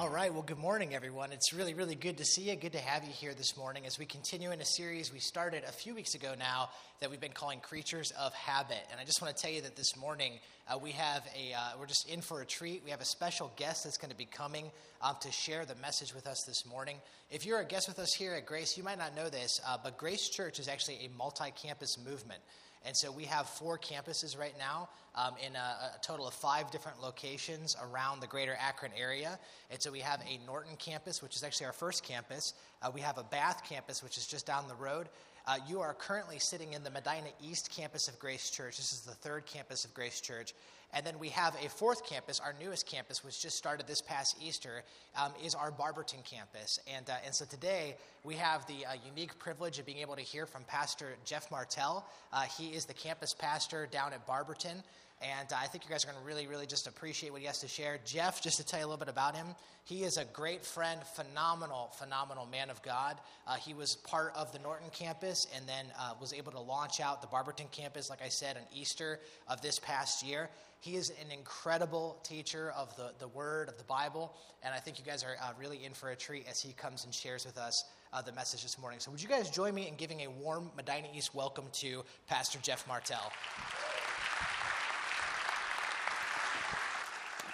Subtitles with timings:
[0.00, 0.32] All right.
[0.32, 1.30] Well, good morning, everyone.
[1.30, 2.56] It's really, really good to see you.
[2.56, 5.62] Good to have you here this morning as we continue in a series we started
[5.64, 8.78] a few weeks ago now that we've been calling Creatures of Habit.
[8.90, 11.78] And I just want to tell you that this morning uh, we have a, uh,
[11.78, 12.80] we're just in for a treat.
[12.82, 14.70] We have a special guest that's going to be coming
[15.02, 16.96] um, to share the message with us this morning.
[17.30, 19.76] If you're a guest with us here at Grace, you might not know this, uh,
[19.84, 22.40] but Grace Church is actually a multi campus movement.
[22.86, 26.70] And so we have four campuses right now um, in a, a, total of five
[26.70, 29.38] different locations around the greater Akron area.
[29.70, 32.54] And so we have a Norton campus, which is actually our first campus.
[32.82, 35.08] Uh, we have a Bath campus, which is just down the road.
[35.46, 38.76] Uh, you are currently sitting in the Medina East campus of Grace Church.
[38.76, 40.54] This is the third campus of Grace Church.
[40.92, 44.36] And then we have a fourth campus, our newest campus, which just started this past
[44.42, 44.82] Easter,
[45.16, 46.80] um, is our Barberton campus.
[46.92, 50.22] And, uh, and so today we have the uh, unique privilege of being able to
[50.22, 52.04] hear from Pastor Jeff Martell.
[52.32, 54.82] Uh, he is the campus pastor down at Barberton.
[55.22, 57.58] And I think you guys are going to really, really just appreciate what he has
[57.58, 57.98] to share.
[58.06, 59.48] Jeff, just to tell you a little bit about him,
[59.84, 63.18] he is a great friend, phenomenal, phenomenal man of God.
[63.46, 67.00] Uh, he was part of the Norton campus and then uh, was able to launch
[67.00, 70.48] out the Barberton campus, like I said, on Easter of this past year.
[70.80, 74.32] He is an incredible teacher of the, the Word, of the Bible,
[74.62, 77.04] and I think you guys are uh, really in for a treat as he comes
[77.04, 78.98] and shares with us uh, the message this morning.
[78.98, 82.58] So, would you guys join me in giving a warm Medina East welcome to Pastor
[82.62, 83.30] Jeff Martell?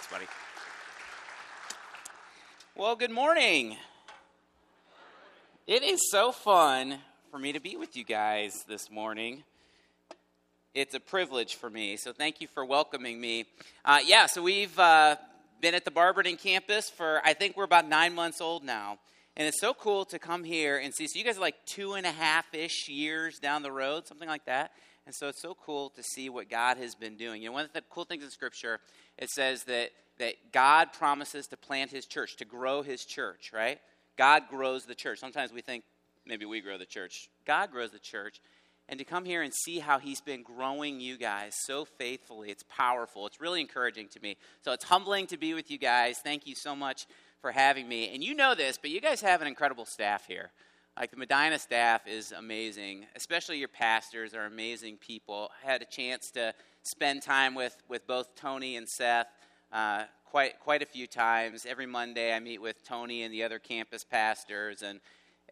[0.05, 0.25] Buddy.
[2.75, 3.77] Well, good morning.
[5.65, 6.99] It is so fun
[7.31, 9.43] for me to be with you guys this morning.
[10.75, 13.45] It's a privilege for me, so thank you for welcoming me.
[13.83, 15.15] Uh, yeah, so we've uh,
[15.59, 18.99] been at the Barberton campus for, I think we're about nine months old now.
[19.35, 21.07] And it's so cool to come here and see.
[21.07, 24.27] So, you guys are like two and a half ish years down the road, something
[24.27, 24.71] like that.
[25.07, 27.41] And so it's so cool to see what God has been doing.
[27.41, 28.81] You know, one of the cool things in Scripture,
[29.17, 33.79] it says that, that God promises to plant his church, to grow his church, right?
[34.17, 35.19] God grows the church.
[35.19, 35.85] Sometimes we think
[36.25, 37.29] maybe we grow the church.
[37.45, 38.41] God grows the church.
[38.89, 42.63] And to come here and see how he's been growing you guys so faithfully, it's
[42.63, 43.25] powerful.
[43.27, 44.35] It's really encouraging to me.
[44.65, 46.17] So it's humbling to be with you guys.
[46.21, 47.07] Thank you so much
[47.41, 48.13] for having me.
[48.13, 50.51] And you know this, but you guys have an incredible staff here.
[50.99, 55.51] Like the Medina staff is amazing, especially your pastors are amazing people.
[55.63, 59.27] I had a chance to spend time with, with both Tony and Seth
[59.71, 61.67] uh, quite, quite a few times.
[61.69, 64.99] Every Monday, I meet with Tony and the other campus pastors, and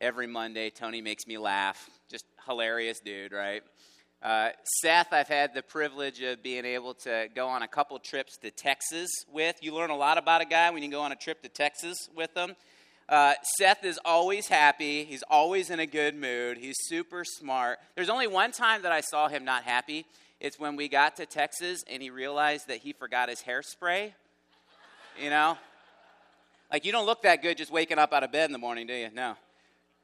[0.02, 1.92] every Monday, Tony makes me laugh.
[2.10, 3.62] Just hilarious dude, right?
[4.24, 4.50] Uh,
[4.82, 8.50] Seth, I've had the privilege of being able to go on a couple trips to
[8.50, 9.58] Texas with.
[9.62, 12.10] You learn a lot about a guy when you go on a trip to Texas
[12.16, 12.56] with him.
[13.08, 15.04] Uh, Seth is always happy.
[15.04, 16.58] He's always in a good mood.
[16.58, 17.78] He's super smart.
[17.96, 20.06] There's only one time that I saw him not happy.
[20.40, 24.12] It's when we got to Texas and he realized that he forgot his hairspray.
[25.22, 25.58] You know?
[26.72, 28.88] Like, you don't look that good just waking up out of bed in the morning,
[28.88, 29.10] do you?
[29.14, 29.36] No.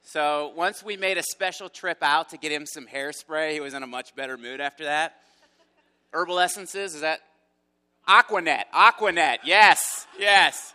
[0.04, 3.74] So, once we made a special trip out to get him some hairspray, he was
[3.74, 5.16] in a much better mood after that.
[6.14, 7.20] Herbal essences, is that?
[8.08, 8.64] Aquanet.
[8.74, 9.40] Aquanet.
[9.44, 10.06] Yes.
[10.20, 10.74] Yes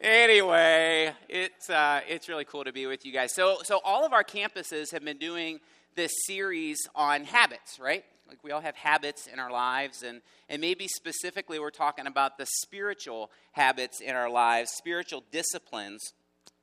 [0.00, 3.34] anyway, it's uh, it's really cool to be with you guys.
[3.34, 5.60] So so all of our campuses have been doing
[5.96, 8.04] this series on habits, right?
[8.28, 12.38] Like we all have habits in our lives, and and maybe specifically we're talking about
[12.38, 16.12] the spiritual habits in our lives, spiritual disciplines.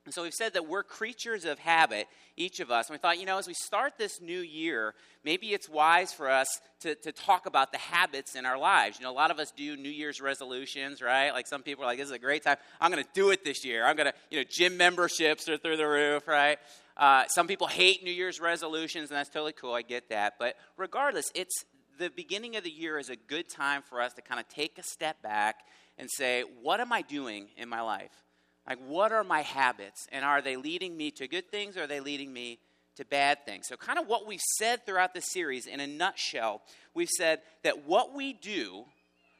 [0.08, 2.88] And so we've said that we're creatures of habit, each of us.
[2.88, 6.30] And we thought, you know, as we start this new year, maybe it's wise for
[6.30, 6.48] us
[6.80, 8.98] to, to talk about the habits in our lives.
[8.98, 11.30] You know, a lot of us do New Year's resolutions, right?
[11.30, 12.56] Like some people are like, this is a great time.
[12.80, 13.84] I'm going to do it this year.
[13.84, 16.56] I'm going to, you know, gym memberships are through the roof, right?
[16.96, 19.74] Uh, some people hate New Year's resolutions, and that's totally cool.
[19.74, 20.36] I get that.
[20.38, 21.66] But regardless, it's
[21.98, 24.78] the beginning of the year is a good time for us to kind of take
[24.78, 25.66] a step back
[25.98, 28.24] and say, what am I doing in my life?
[28.68, 30.06] Like, what are my habits?
[30.12, 32.58] And are they leading me to good things or are they leading me
[32.96, 33.66] to bad things?
[33.66, 36.60] So, kind of what we've said throughout the series in a nutshell,
[36.94, 38.84] we've said that what we do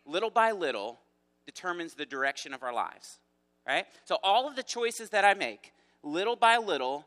[0.06, 0.98] little by little
[1.44, 3.18] determines the direction of our lives,
[3.66, 3.84] right?
[4.06, 7.04] So, all of the choices that I make, little by little,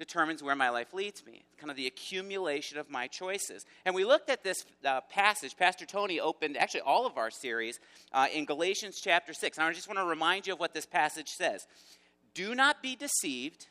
[0.00, 1.44] determines where my life leads me.
[1.46, 3.66] it's Kind of the accumulation of my choices.
[3.84, 5.56] And we looked at this uh, passage.
[5.56, 7.78] Pastor Tony opened actually all of our series
[8.12, 9.58] uh, in Galatians chapter 6.
[9.58, 11.66] And I just want to remind you of what this passage says
[12.34, 13.66] Do not be deceived,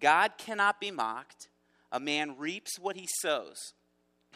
[0.00, 1.48] God cannot be mocked.
[1.92, 3.74] A man reaps what he sows.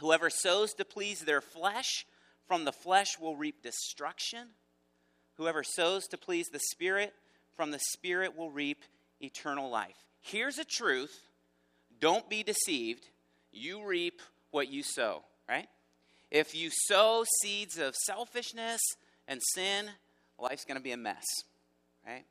[0.00, 2.06] Whoever sows to please their flesh,
[2.46, 4.49] from the flesh will reap destruction.
[5.37, 7.14] Whoever sows to please the Spirit,
[7.56, 8.84] from the Spirit will reap
[9.20, 9.96] eternal life.
[10.20, 11.27] Here's a truth
[12.00, 13.06] don't be deceived.
[13.52, 15.68] You reap what you sow, right?
[16.30, 18.80] If you sow seeds of selfishness
[19.26, 19.86] and sin,
[20.38, 21.24] life's going to be a mess,
[22.06, 22.24] right?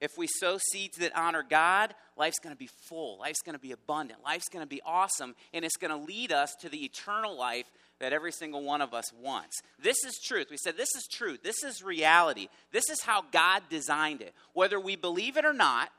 [0.00, 3.60] if we sow seeds that honor God, life's going to be full, life's going to
[3.60, 6.84] be abundant, life's going to be awesome, and it's going to lead us to the
[6.84, 7.66] eternal life
[8.00, 9.60] that every single one of us wants.
[9.78, 10.46] This is truth.
[10.50, 11.42] We said this is truth.
[11.42, 12.48] This is reality.
[12.72, 14.32] This is how God designed it.
[14.54, 15.90] Whether we believe it or not,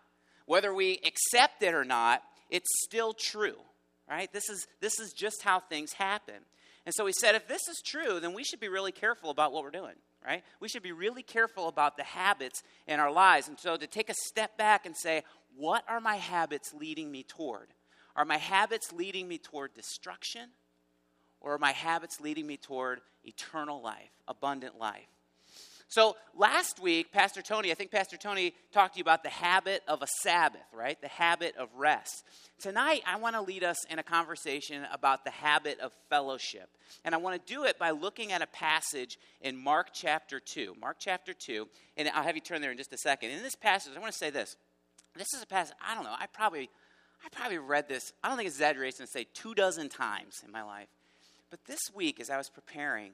[0.48, 3.58] whether we accept it or not, it's still true.
[4.10, 4.32] Right?
[4.32, 6.36] This is this is just how things happen.
[6.86, 9.54] And so we said if this is true, then we should be really careful about
[9.54, 9.96] what we're doing
[10.26, 10.44] right?
[10.60, 13.48] We should be really careful about the habits in our lives.
[13.48, 15.24] And so to take a step back and say,
[15.56, 17.70] what are my habits leading me toward?
[18.16, 20.50] Are my habits leading me toward destruction?
[21.40, 25.08] Or are my habits leading me toward eternal life, abundant life?
[25.92, 29.84] So last week, Pastor Tony, I think Pastor Tony talked to you about the habit
[29.90, 31.00] of a Sabbath, right?
[31.02, 32.24] The habit of rest.
[32.62, 36.70] Tonight, I want to lead us in a conversation about the habit of fellowship.
[37.04, 40.76] And I want to do it by looking at a passage in Mark chapter 2.
[40.80, 41.68] Mark chapter 2,
[41.98, 43.32] and I'll have you turn there in just a second.
[43.32, 44.56] In this passage, I want to say this.
[45.18, 46.70] This is a passage, I don't know, I probably,
[47.26, 50.54] I probably read this, I don't think it's exaggeration to say two dozen times in
[50.54, 50.88] my life.
[51.50, 53.12] But this week, as I was preparing,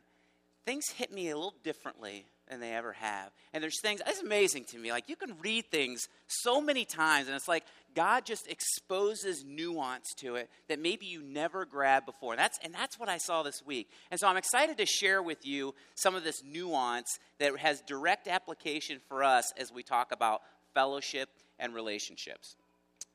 [0.63, 3.31] things hit me a little differently than they ever have.
[3.53, 4.91] And there's things, it's amazing to me.
[4.91, 7.63] Like, you can read things so many times, and it's like
[7.95, 12.33] God just exposes nuance to it that maybe you never grabbed before.
[12.33, 13.89] And that's, and that's what I saw this week.
[14.11, 18.27] And so I'm excited to share with you some of this nuance that has direct
[18.27, 20.41] application for us as we talk about
[20.73, 21.29] fellowship
[21.59, 22.55] and relationships.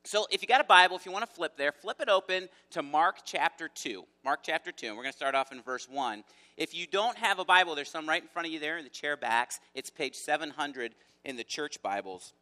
[0.05, 2.49] So, if you got a Bible, if you want to flip there, flip it open
[2.71, 4.03] to Mark chapter 2.
[4.25, 6.25] Mark chapter 2, and we're going to start off in verse 1.
[6.57, 8.85] If you don't have a Bible, there's some right in front of you there in
[8.85, 9.61] the chair backs.
[9.75, 12.35] It's page 700 in the church Bibles.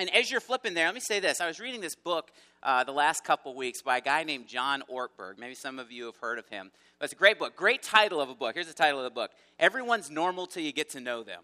[0.00, 1.40] And as you're flipping there, let me say this.
[1.40, 2.30] I was reading this book
[2.62, 5.38] uh, the last couple weeks by a guy named John Ortberg.
[5.38, 6.70] Maybe some of you have heard of him.
[6.98, 7.54] But it's a great book.
[7.56, 8.54] Great title of a book.
[8.54, 11.42] Here's the title of the book Everyone's Normal Till You Get to Know Them.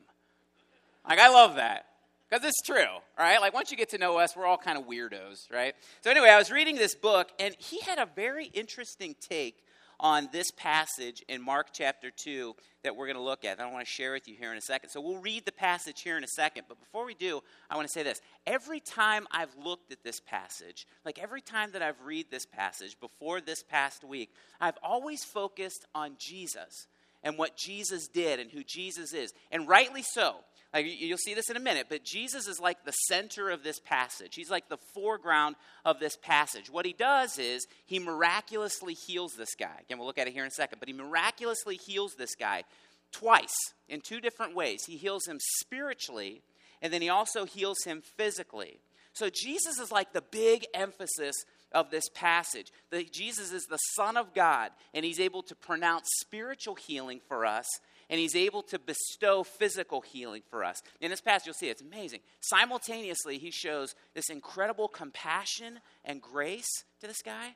[1.09, 1.87] Like, I love that.
[2.35, 3.41] Because it's true, right?
[3.41, 5.73] Like, once you get to know us, we're all kind of weirdos, right?
[6.01, 9.65] So, anyway, I was reading this book, and he had a very interesting take
[10.01, 13.61] on this passage in Mark chapter 2 that we're going to look at.
[13.61, 14.91] I want to share with you here in a second.
[14.91, 16.65] So, we'll read the passage here in a second.
[16.69, 17.41] But before we do,
[17.71, 18.21] I want to say this.
[18.49, 22.99] Every time I've looked at this passage, like every time that I've read this passage
[22.99, 26.89] before this past week, I've always focused on Jesus
[27.23, 29.33] and what Jesus did and who Jesus is.
[29.53, 30.39] And rightly so.
[30.75, 33.79] Like you'll see this in a minute, but Jesus is like the center of this
[33.79, 34.35] passage.
[34.35, 35.55] He's like the foreground
[35.85, 36.69] of this passage.
[36.69, 39.77] What he does is he miraculously heals this guy.
[39.83, 42.65] Again, we'll look at it here in a second, but he miraculously heals this guy
[43.13, 43.55] twice
[43.89, 44.85] in two different ways.
[44.85, 46.43] He heals him spiritually,
[46.83, 48.81] and then he also heals him physically.
[49.13, 51.37] So Jesus is like the big emphasis
[51.71, 52.73] of this passage.
[52.91, 57.47] That Jesus is the Son of God, and he's able to pronounce spiritual healing for
[57.47, 57.67] us
[58.11, 60.83] and he's able to bestow physical healing for us.
[61.01, 62.21] In this passage, you'll see it's amazing.
[62.41, 67.55] Simultaneously, he shows this incredible compassion and grace to this guy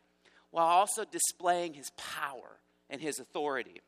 [0.51, 2.59] while also displaying his power
[2.89, 3.81] and his authority.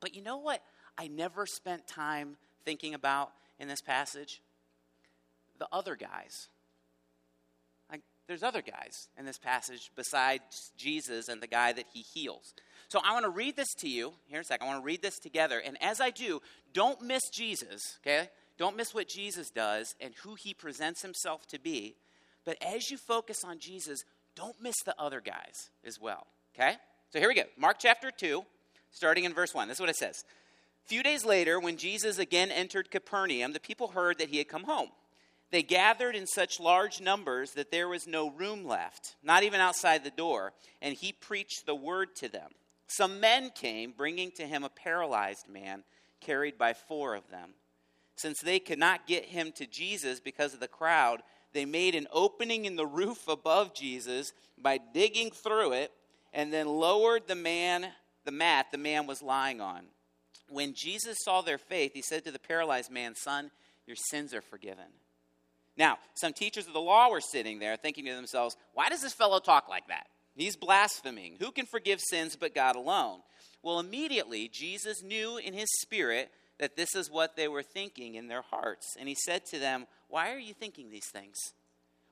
[0.00, 0.62] But you know what
[0.96, 4.40] I never spent time thinking about in this passage?
[5.58, 6.48] The other guys.
[8.28, 12.52] There's other guys in this passage besides Jesus and the guy that he heals.
[12.88, 14.66] So I want to read this to you here in a second.
[14.66, 15.60] I want to read this together.
[15.64, 16.40] And as I do,
[16.74, 18.28] don't miss Jesus, okay?
[18.58, 21.96] Don't miss what Jesus does and who he presents himself to be.
[22.44, 24.04] But as you focus on Jesus,
[24.34, 26.76] don't miss the other guys as well, okay?
[27.10, 27.44] So here we go.
[27.56, 28.44] Mark chapter 2,
[28.90, 29.68] starting in verse 1.
[29.68, 30.24] This is what it says.
[30.84, 34.48] A few days later, when Jesus again entered Capernaum, the people heard that he had
[34.48, 34.90] come home.
[35.50, 40.04] They gathered in such large numbers that there was no room left, not even outside
[40.04, 40.52] the door,
[40.82, 42.50] and he preached the word to them.
[42.86, 45.84] Some men came, bringing to him a paralyzed man,
[46.20, 47.54] carried by four of them.
[48.16, 52.08] Since they could not get him to Jesus because of the crowd, they made an
[52.12, 55.92] opening in the roof above Jesus by digging through it
[56.32, 57.88] and then lowered the man
[58.24, 59.86] the mat the man was lying on.
[60.50, 63.50] When Jesus saw their faith, he said to the paralyzed man, "Son,
[63.86, 64.92] your sins are forgiven."
[65.78, 69.14] Now, some teachers of the law were sitting there thinking to themselves, "Why does this
[69.14, 71.36] fellow talk like that?" He's blaspheming.
[71.38, 73.22] Who can forgive sins but God alone?
[73.62, 78.28] Well, immediately, Jesus knew in his spirit that this is what they were thinking in
[78.28, 78.96] their hearts.
[78.98, 81.36] And he said to them, Why are you thinking these things?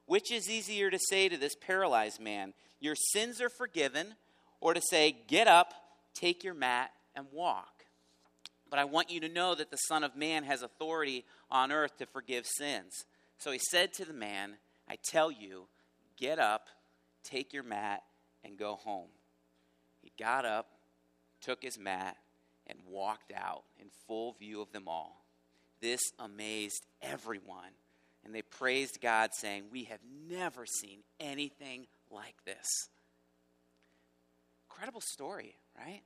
[0.06, 4.14] Which is easier to say to this paralyzed man, Your sins are forgiven,
[4.60, 5.74] or to say, Get up,
[6.14, 7.84] take your mat, and walk?
[8.68, 11.96] But I want you to know that the Son of Man has authority on earth
[11.98, 13.04] to forgive sins.
[13.38, 14.56] So he said to the man,
[14.88, 15.66] I tell you,
[16.16, 16.68] get up,
[17.22, 18.02] take your mat,
[18.44, 19.08] and go home.
[20.02, 20.68] He got up,
[21.40, 22.16] took his mat,
[22.66, 25.24] and walked out in full view of them all.
[25.80, 27.72] This amazed everyone,
[28.24, 32.66] and they praised God, saying, We have never seen anything like this.
[34.70, 36.02] Incredible story, right?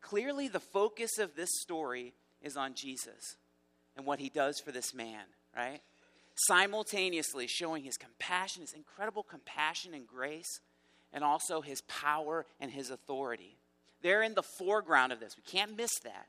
[0.00, 3.36] Clearly, the focus of this story is on Jesus
[3.96, 5.80] and what he does for this man, right?
[6.46, 10.60] Simultaneously showing his compassion, his incredible compassion and grace,
[11.12, 13.56] and also his power and his authority.
[14.02, 15.36] They're in the foreground of this.
[15.36, 16.26] We can't miss that.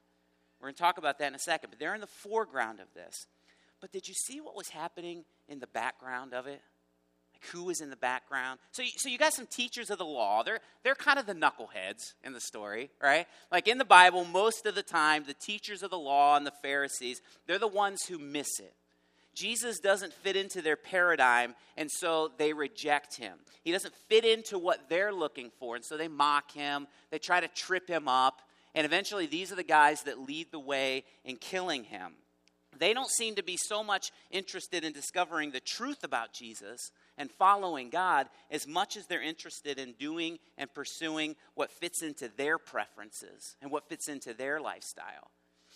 [0.60, 2.88] We're going to talk about that in a second, but they're in the foreground of
[2.94, 3.26] this.
[3.80, 6.62] But did you see what was happening in the background of it?
[7.34, 8.60] Like who was in the background?
[8.72, 10.44] So, you, so you got some teachers of the law.
[10.44, 13.28] They're, they're kind of the knuckleheads in the story, right?
[13.52, 16.54] Like in the Bible, most of the time, the teachers of the law and the
[16.62, 18.74] Pharisees, they're the ones who miss it.
[19.34, 23.38] Jesus doesn't fit into their paradigm, and so they reject him.
[23.64, 26.88] He doesn't fit into what they're looking for, and so they mock him.
[27.12, 28.42] They try to trip him up,
[28.76, 32.14] and eventually, these are the guys that lead the way in killing him.
[32.78, 37.30] They don't seem to be so much interested in discovering the truth about Jesus and
[37.30, 42.58] following God as much as they're interested in doing and pursuing what fits into their
[42.58, 45.32] preferences and what fits into their lifestyle.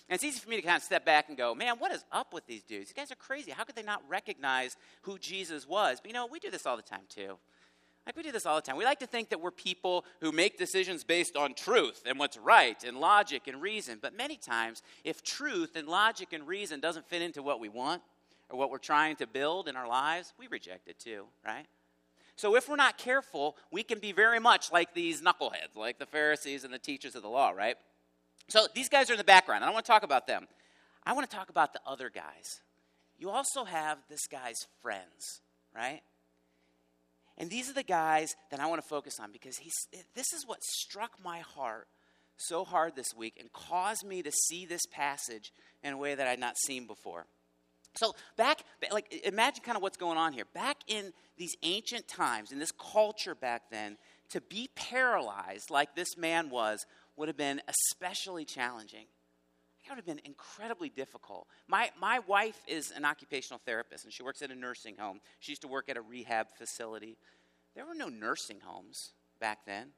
[0.08, 2.06] And it's easy for me to kind of step back and go, man, what is
[2.12, 2.90] up with these dudes?
[2.90, 3.52] These guys are crazy.
[3.52, 6.00] How could they not recognize who Jesus was?
[6.00, 7.38] But you know, we do this all the time too.
[8.06, 8.78] Like we do this all the time.
[8.78, 12.38] We like to think that we're people who make decisions based on truth and what's
[12.38, 13.98] right and logic and reason.
[14.00, 18.04] But many times, if truth and logic and reason doesn't fit into what we want
[18.50, 21.66] or what we're trying to build in our lives, we reject it too, right?
[22.36, 26.06] So if we're not careful, we can be very much like these knuckleheads, like the
[26.06, 27.78] Pharisees and the teachers of the law, right?
[28.48, 29.64] So these guys are in the background.
[29.64, 30.48] I don't want to talk about them.
[31.04, 32.62] I want to talk about the other guys.
[33.18, 35.42] You also have this guy's friends,
[35.76, 36.02] right?
[37.38, 39.74] And these are the guys that I want to focus on because he's,
[40.14, 41.88] this is what struck my heart
[42.38, 46.28] so hard this week and caused me to see this passage in a way that
[46.28, 47.26] I'd not seen before.
[47.98, 48.60] So, back,
[48.92, 50.44] like, imagine kind of what's going on here.
[50.54, 53.98] Back in these ancient times, in this culture back then,
[54.32, 59.06] to be paralyzed like this man was would have been especially challenging.
[59.84, 61.48] That would have been incredibly difficult.
[61.68, 65.22] My, my wife is an occupational therapist, and she works at a nursing home.
[65.40, 67.18] She used to work at a rehab facility.
[67.76, 69.92] There were no nursing homes back then,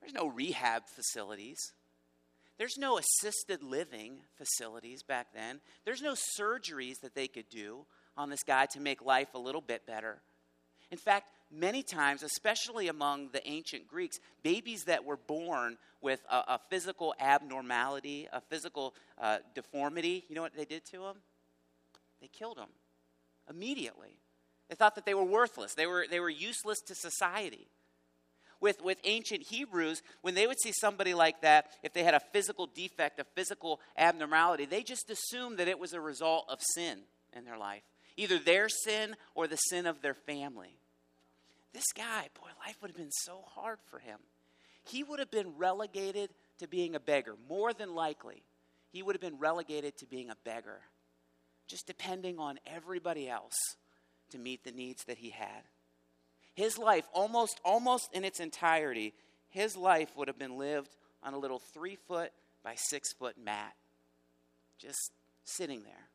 [0.00, 1.72] there's no rehab facilities.
[2.58, 5.60] There's no assisted living facilities back then.
[5.84, 7.84] There's no surgeries that they could do
[8.16, 10.22] on this guy to make life a little bit better.
[10.90, 16.36] In fact, many times, especially among the ancient Greeks, babies that were born with a,
[16.36, 21.16] a physical abnormality, a physical uh, deformity, you know what they did to them?
[22.20, 22.70] They killed them
[23.48, 24.18] immediately.
[24.68, 27.68] They thought that they were worthless, they were, they were useless to society.
[28.58, 32.22] With, with ancient Hebrews, when they would see somebody like that, if they had a
[32.32, 37.00] physical defect, a physical abnormality, they just assumed that it was a result of sin
[37.36, 37.82] in their life,
[38.16, 40.78] either their sin or the sin of their family.
[41.72, 44.18] This guy, boy, life would have been so hard for him.
[44.84, 48.42] He would have been relegated to being a beggar, more than likely.
[48.92, 50.80] He would have been relegated to being a beggar,
[51.66, 53.76] just depending on everybody else
[54.30, 55.62] to meet the needs that he had.
[56.54, 59.12] His life, almost, almost in its entirety,
[59.50, 62.32] his life would have been lived on a little three foot
[62.62, 63.74] by six foot mat,
[64.78, 65.12] just
[65.44, 66.08] sitting there,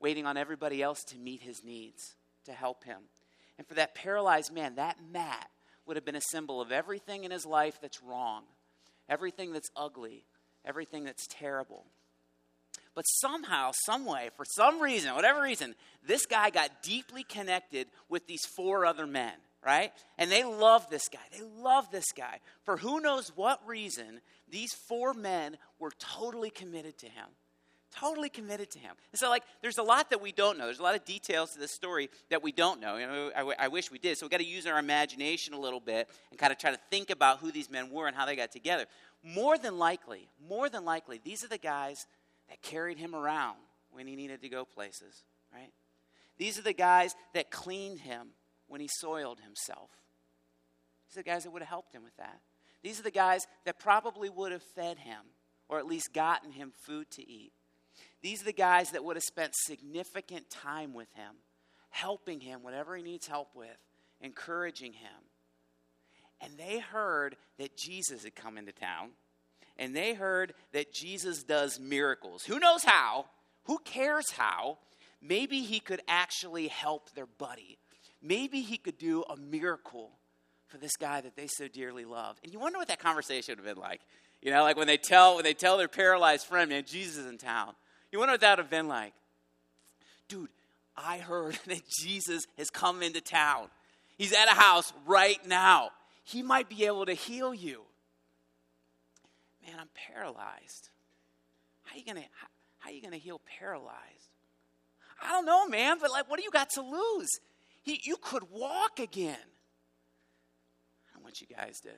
[0.00, 3.02] waiting on everybody else to meet his needs, to help him.
[3.58, 5.50] And for that paralyzed man, that mat
[5.86, 8.44] would have been a symbol of everything in his life that's wrong,
[9.08, 10.24] everything that's ugly,
[10.64, 11.84] everything that's terrible.
[12.94, 15.74] But somehow, some way, for some reason, whatever reason,
[16.06, 19.34] this guy got deeply connected with these four other men,
[19.64, 19.92] right?
[20.18, 21.18] And they love this guy.
[21.32, 22.40] They love this guy.
[22.64, 27.26] For who knows what reason, these four men were totally committed to him
[27.94, 28.94] totally committed to him.
[29.12, 30.64] And so, like, there's a lot that we don't know.
[30.64, 32.96] There's a lot of details to this story that we don't know.
[32.96, 34.18] You know I, I wish we did.
[34.18, 36.78] So we've got to use our imagination a little bit and kind of try to
[36.90, 38.86] think about who these men were and how they got together.
[39.22, 42.06] More than likely, more than likely, these are the guys
[42.48, 43.56] that carried him around
[43.90, 45.70] when he needed to go places, right?
[46.36, 48.28] These are the guys that cleaned him
[48.68, 49.90] when he soiled himself.
[51.08, 52.40] These are the guys that would have helped him with that.
[52.82, 55.18] These are the guys that probably would have fed him
[55.68, 57.52] or at least gotten him food to eat.
[58.22, 61.34] These are the guys that would have spent significant time with him,
[61.90, 63.76] helping him, whatever he needs help with,
[64.20, 65.22] encouraging him.
[66.40, 69.10] And they heard that Jesus had come into town,
[69.76, 72.44] and they heard that Jesus does miracles.
[72.44, 73.26] Who knows how?
[73.64, 74.78] Who cares how?
[75.20, 77.78] Maybe he could actually help their buddy.
[78.22, 80.12] Maybe he could do a miracle
[80.66, 82.40] for this guy that they so dearly loved.
[82.44, 84.00] And you wonder what that conversation would have been like.
[84.42, 87.26] You know, like when they tell when they tell their paralyzed friend, man, Jesus is
[87.26, 87.74] in town.
[88.10, 89.12] You wonder what that would have been like.
[90.28, 90.50] dude,
[90.96, 93.68] I heard that Jesus has come into town.
[94.16, 95.90] He's at a house right now.
[96.24, 97.82] He might be able to heal you.
[99.64, 100.90] Man, I'm paralyzed.
[101.84, 102.24] How are you gonna
[102.78, 103.94] how, you gonna heal paralyzed?
[105.22, 107.28] I don't know, man, but like what do you got to lose?
[107.82, 109.36] He, you could walk again.
[111.10, 111.90] I don't want you guys to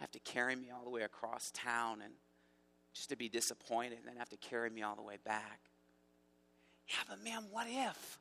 [0.00, 2.12] have to carry me all the way across town and
[2.94, 5.60] just to be disappointed and then have to carry me all the way back.
[6.88, 8.18] Yeah, but man, what if?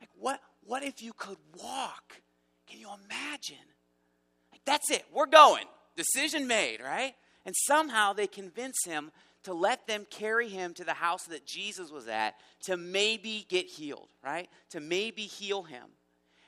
[0.00, 2.20] Like, what, what if you could walk?
[2.66, 3.56] Can you imagine?
[4.52, 5.04] Like, that's it.
[5.12, 5.64] We're going.
[5.96, 7.14] Decision made, right?
[7.44, 9.10] And somehow they convince him
[9.44, 13.66] to let them carry him to the house that Jesus was at to maybe get
[13.66, 14.48] healed, right?
[14.70, 15.84] To maybe heal him.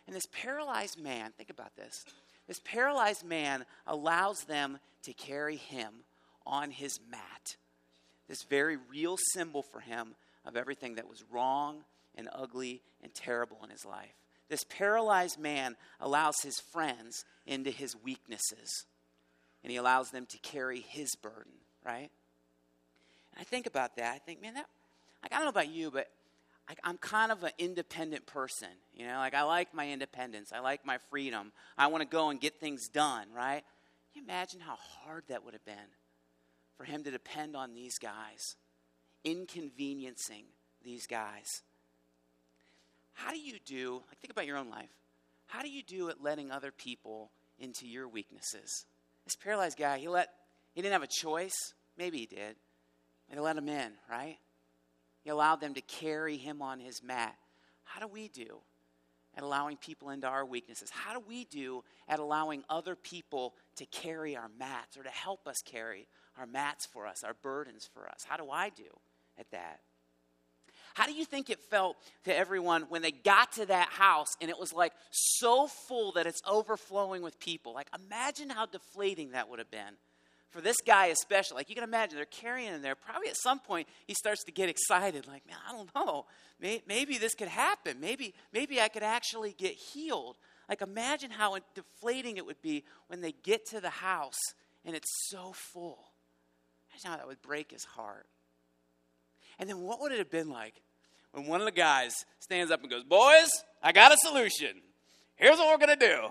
[0.07, 2.05] And this paralyzed man, think about this.
[2.47, 5.89] This paralyzed man allows them to carry him
[6.47, 7.57] on his mat.
[8.29, 11.85] This very real symbol for him of everything that was wrong
[12.15, 14.15] and ugly and terrible in his life.
[14.49, 18.85] This paralyzed man allows his friends into his weaknesses,
[19.63, 21.53] and he allows them to carry his burden,
[21.85, 22.11] right?
[23.33, 24.13] And I think about that.
[24.13, 24.67] I think, man, that,
[25.23, 26.11] like, I don't know about you, but
[26.85, 28.69] I'm kind of an independent person.
[28.95, 30.53] You know, like I like my independence.
[30.53, 31.53] I like my freedom.
[31.77, 33.63] I want to go and get things done, right?
[34.13, 35.75] Can you imagine how hard that would have been
[36.83, 38.57] for him to depend on these guys,
[39.23, 40.47] inconveniencing
[40.85, 41.63] these guys?
[43.13, 44.91] How do you do, like, think about your own life.
[45.47, 48.85] How do you do at letting other people into your weaknesses?
[49.25, 50.31] This paralyzed guy, he let,
[50.75, 51.55] he didn't have a choice.
[51.97, 52.57] Maybe he did.
[53.31, 54.39] And he let him in, right?
[55.23, 57.37] He allowed them to carry him on his mat.
[57.85, 58.59] How do we do
[59.37, 60.91] at allowing people into our weaknesses?
[60.91, 65.47] How do we do at allowing other people to carry our mats or to help
[65.47, 66.09] us carry
[66.39, 68.25] our mats for us, our burdens for us?
[68.27, 68.85] How do I do
[69.39, 69.81] at that?
[70.95, 74.51] How do you think it felt to everyone when they got to that house and
[74.51, 77.73] it was like so full that it's overflowing with people?
[77.73, 79.97] Like, imagine how deflating that would have been
[80.51, 82.95] for this guy especially, like you can imagine, they're carrying him there.
[82.95, 86.27] Probably at some point he starts to get excited, like, man, I don't know.
[86.61, 87.99] Maybe this could happen.
[87.99, 90.37] Maybe, maybe I could actually get healed.
[90.69, 94.39] Like, imagine how deflating it would be when they get to the house
[94.85, 96.12] and it's so full.
[96.93, 98.27] Imagine how that would break his heart.
[99.59, 100.75] And then what would it have been like
[101.33, 103.51] when one of the guys stands up and goes, Boys,
[103.83, 104.81] I got a solution.
[105.37, 106.29] Here's what we're going to do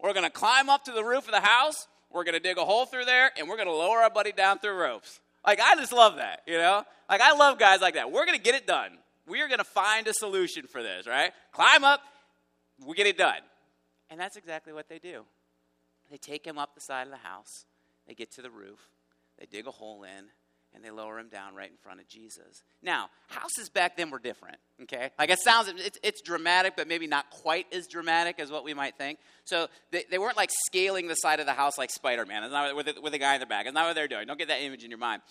[0.00, 2.58] we're going to climb up to the roof of the house we're going to dig
[2.58, 5.20] a hole through there and we're going to lower our buddy down through ropes.
[5.46, 6.84] Like, I just love that, you know?
[7.08, 8.12] Like, I love guys like that.
[8.12, 8.98] We're going to get it done.
[9.26, 11.32] We are going to find a solution for this, right?
[11.52, 12.00] Climb up,
[12.86, 13.40] we get it done.
[14.10, 15.22] And that's exactly what they do.
[16.10, 17.64] They take him up the side of the house,
[18.06, 18.78] they get to the roof,
[19.42, 20.26] they dig a hole in,
[20.74, 22.62] and they lower him down right in front of Jesus.
[22.82, 25.10] Now, houses back then were different, okay?
[25.18, 28.72] Like it sounds, it's, it's dramatic, but maybe not quite as dramatic as what we
[28.72, 29.18] might think.
[29.44, 32.44] So they, they weren't like scaling the side of the house like Spider Man.
[32.44, 33.66] It's not with, the, with a guy in the back.
[33.66, 34.26] It's not what they're doing.
[34.26, 35.22] Don't get that image in your mind.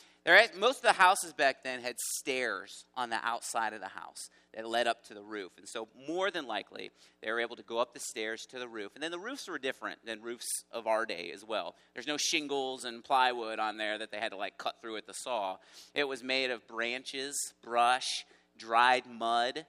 [0.58, 4.68] Most of the houses back then had stairs on the outside of the house that
[4.68, 5.52] led up to the roof.
[5.58, 8.68] And so, more than likely, they were able to go up the stairs to the
[8.68, 8.92] roof.
[8.94, 11.76] And then the roofs were different than roofs of our day as well.
[11.94, 15.08] There's no shingles and plywood on there that they had to like cut through with
[15.08, 15.58] the saw.
[15.94, 18.26] It was made of branches, brush,
[18.58, 19.66] dried mud,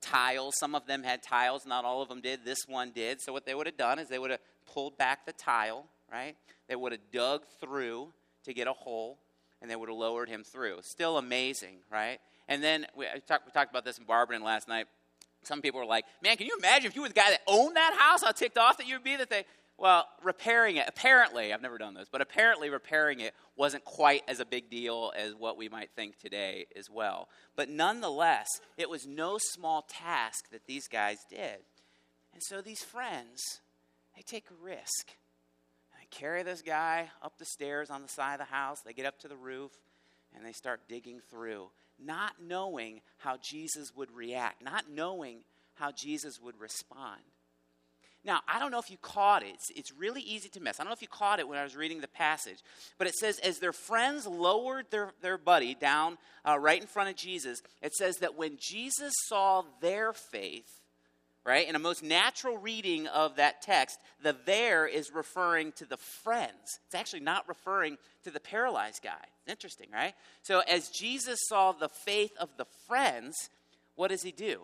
[0.00, 0.54] tiles.
[0.58, 2.44] Some of them had tiles, not all of them did.
[2.44, 3.20] This one did.
[3.20, 6.36] So, what they would have done is they would have pulled back the tile, right?
[6.68, 8.12] They would have dug through
[8.44, 9.18] to get a hole,
[9.64, 10.76] and they would have lowered him through.
[10.82, 12.18] Still amazing, right?
[12.48, 14.88] And then we, talk, we talked about this in Barberton last night.
[15.42, 17.74] Some people were like, man, can you imagine if you were the guy that owned
[17.76, 19.46] that house, how ticked off that you would be that they,
[19.78, 24.38] well, repairing it, apparently, I've never done this, but apparently repairing it wasn't quite as
[24.38, 27.30] a big deal as what we might think today as well.
[27.56, 31.56] But nonetheless, it was no small task that these guys did.
[32.34, 33.60] And so these friends,
[34.14, 35.16] they take a risk.
[36.18, 39.18] Carry this guy up the stairs on the side of the house, they get up
[39.20, 39.72] to the roof,
[40.34, 41.68] and they start digging through
[42.02, 45.38] not knowing how Jesus would react, not knowing
[45.74, 47.20] how Jesus would respond.
[48.24, 49.50] Now, I don't know if you caught it.
[49.54, 50.80] It's, it's, really easy to miss.
[50.80, 52.58] I don't know if you caught it when I was reading the passage.
[52.96, 56.16] But it says, as their friends lowered their, their buddy down
[56.48, 60.80] uh, right in front of Jesus, it says that when Jesus saw their faith,
[61.44, 61.68] right?
[61.68, 66.80] In a most natural reading of that text, the there is referring to the friends.
[66.86, 69.24] It's actually not referring to the paralyzed guy.
[69.46, 70.14] Interesting, right?
[70.42, 73.50] So as Jesus saw the faith of the friends,
[73.94, 74.60] what does he do?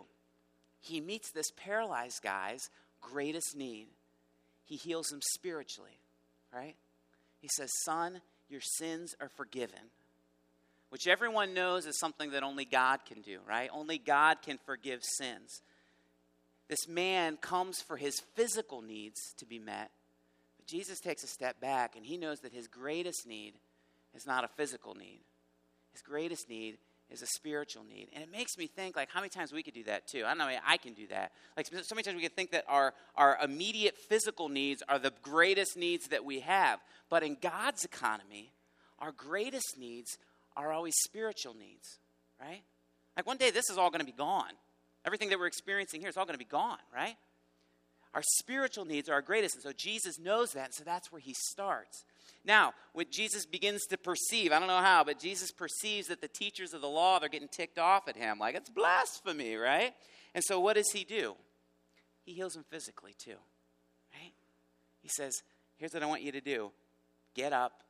[0.80, 2.70] He meets this paralyzed guy's
[3.02, 3.88] greatest need.
[4.64, 5.98] He heals him spiritually,
[6.54, 6.76] right?
[7.40, 9.90] He says, Son, your sins are forgiven.
[10.90, 13.70] which everyone knows is something that only God can do, right?
[13.72, 15.62] Only God can forgive sins.
[16.70, 19.90] This man comes for his physical needs to be met,
[20.56, 23.54] but Jesus takes a step back and he knows that his greatest need
[24.14, 25.18] is not a physical need.
[25.92, 26.78] His greatest need
[27.10, 28.06] is a spiritual need.
[28.14, 30.22] And it makes me think, like, how many times we could do that too?
[30.24, 31.32] I don't know, I can do that.
[31.56, 35.12] Like, so many times we could think that our, our immediate physical needs are the
[35.22, 36.78] greatest needs that we have.
[37.08, 38.52] But in God's economy,
[39.00, 40.18] our greatest needs
[40.56, 41.98] are always spiritual needs,
[42.40, 42.62] right?
[43.16, 44.52] Like, one day this is all going to be gone.
[45.04, 47.16] Everything that we're experiencing here is all going to be gone, right?
[48.12, 49.54] Our spiritual needs are our greatest.
[49.54, 52.04] And so Jesus knows that, and so that's where he starts.
[52.44, 56.28] Now, when Jesus begins to perceive, I don't know how, but Jesus perceives that the
[56.28, 58.38] teachers of the law, they're getting ticked off at him.
[58.38, 59.92] Like, it's blasphemy, right?
[60.34, 61.36] And so what does he do?
[62.24, 63.36] He heals them physically too,
[64.14, 64.32] right?
[65.02, 65.42] He says,
[65.76, 66.72] Here's what I want you to do
[67.34, 67.82] get up,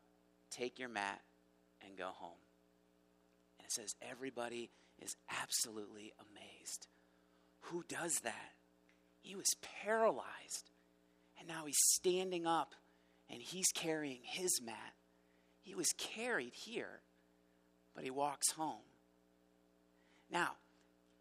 [0.50, 1.20] take your mat,
[1.84, 2.38] and go home.
[3.58, 4.70] And it says, Everybody
[5.00, 6.86] is absolutely amazed.
[7.62, 8.52] Who does that?
[9.20, 10.70] He was paralyzed,
[11.38, 12.74] and now he's standing up
[13.28, 14.94] and he's carrying his mat.
[15.62, 17.00] He was carried here,
[17.94, 18.82] but he walks home.
[20.30, 20.52] Now,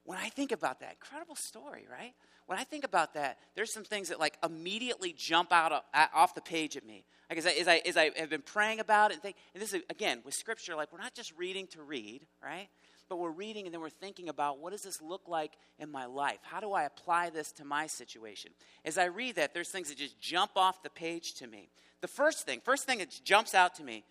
[0.06, 2.13] when I think about that, incredible story, right?
[2.47, 6.34] When I think about that, there's some things that like immediately jump out of, off
[6.34, 7.06] the page at me.
[7.30, 9.62] Like as I, as I, as I have been praying about it, and, think, and
[9.62, 12.69] this is again with scripture, like we're not just reading to read, right?
[13.10, 16.06] But we're reading and then we're thinking about what does this look like in my
[16.06, 16.38] life?
[16.43, 18.52] How do I apply this to my situation?
[18.86, 21.69] As I read that, there's things that just jump off the page to me.
[22.02, 24.06] The first thing, first thing that jumps out to me,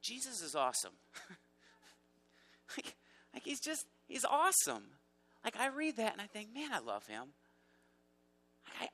[0.00, 0.92] Jesus is awesome.
[2.76, 2.96] like,
[3.34, 4.84] like he's just, he's awesome.
[5.44, 7.24] Like I read that and I think, man, I love him.
[8.80, 8.88] I,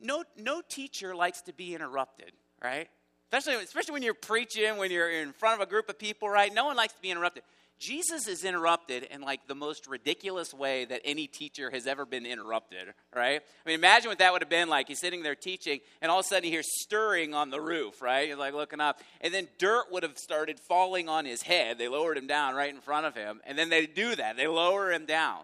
[0.00, 2.88] no, no teacher likes to be interrupted, right?
[3.32, 6.52] Especially, especially when you're preaching, when you're in front of a group of people, right?
[6.52, 7.44] No one likes to be interrupted.
[7.82, 12.24] Jesus is interrupted in like the most ridiculous way that any teacher has ever been
[12.24, 13.40] interrupted, right?
[13.42, 14.86] I mean, imagine what that would have been like.
[14.86, 18.00] He's sitting there teaching, and all of a sudden he hears stirring on the roof,
[18.00, 18.28] right?
[18.28, 21.76] He's like looking up, and then dirt would have started falling on his head.
[21.76, 24.36] They lowered him down right in front of him, and then they do that.
[24.36, 25.40] They lower him down.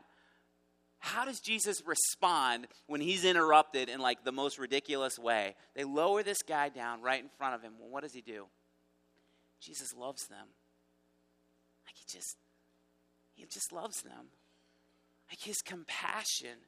[1.01, 5.57] How does Jesus respond when he's interrupted in like the most ridiculous way?
[5.75, 7.73] They lower this guy down right in front of him.
[7.81, 8.47] Well, what does he do?
[9.61, 10.47] Jesus loves them
[12.09, 12.37] just
[13.35, 14.31] he just loves them.
[15.31, 16.59] Like his compassion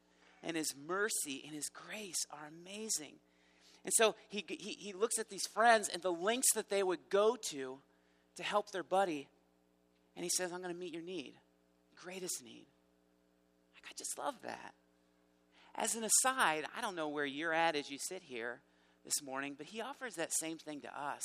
[0.42, 3.14] and his mercy and his grace are amazing.
[3.84, 7.08] And so he, he, he looks at these friends and the lengths that they would
[7.08, 7.78] go to
[8.36, 9.28] to help their buddy.
[10.14, 11.34] And he says, I'm going to meet your need,
[11.96, 12.66] greatest need.
[13.74, 14.74] Like, I just love that.
[15.74, 18.60] As an aside, I don't know where you're at as you sit here
[19.04, 21.22] this morning, but he offers that same thing to us.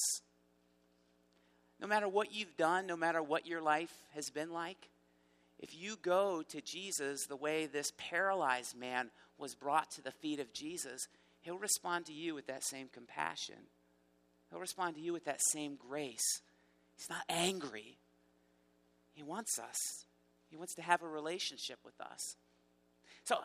[1.79, 4.89] No matter what you've done, no matter what your life has been like,
[5.59, 10.39] if you go to Jesus the way this paralyzed man was brought to the feet
[10.39, 11.07] of Jesus,
[11.41, 13.55] he'll respond to you with that same compassion.
[14.49, 16.41] He'll respond to you with that same grace.
[16.97, 17.97] He's not angry.
[19.13, 20.05] He wants us,
[20.49, 22.35] he wants to have a relationship with us.
[23.23, 23.37] So,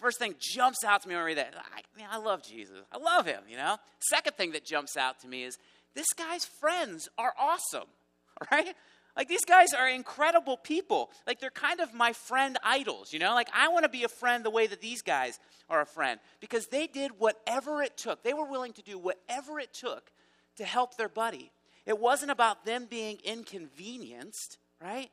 [0.00, 1.54] first thing jumps out to me when I read that.
[1.56, 2.76] I, mean, I love Jesus.
[2.90, 3.76] I love him, you know?
[4.00, 5.58] Second thing that jumps out to me is
[5.94, 7.88] this guy's friends are awesome,
[8.50, 8.74] right?
[9.16, 11.10] Like these guys are incredible people.
[11.26, 13.34] Like they're kind of my friend idols, you know?
[13.34, 16.18] Like I want to be a friend the way that these guys are a friend
[16.40, 18.22] because they did whatever it took.
[18.22, 20.10] They were willing to do whatever it took
[20.56, 21.50] to help their buddy.
[21.84, 25.10] It wasn't about them being inconvenienced, right?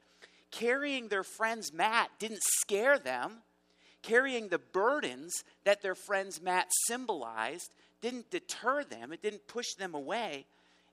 [0.51, 3.39] Carrying their friend's mat didn't scare them.
[4.01, 9.93] Carrying the burdens that their friend's mat symbolized didn't deter them, it didn't push them
[9.93, 10.45] away.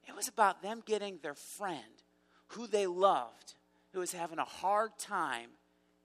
[0.06, 2.02] It was about them getting their friend,
[2.48, 3.54] who they loved,
[3.92, 5.50] who was having a hard time,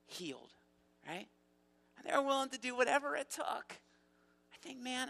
[0.05, 0.53] healed,
[1.07, 1.27] right?
[1.97, 3.75] And they were willing to do whatever it took.
[4.53, 5.09] I think, man,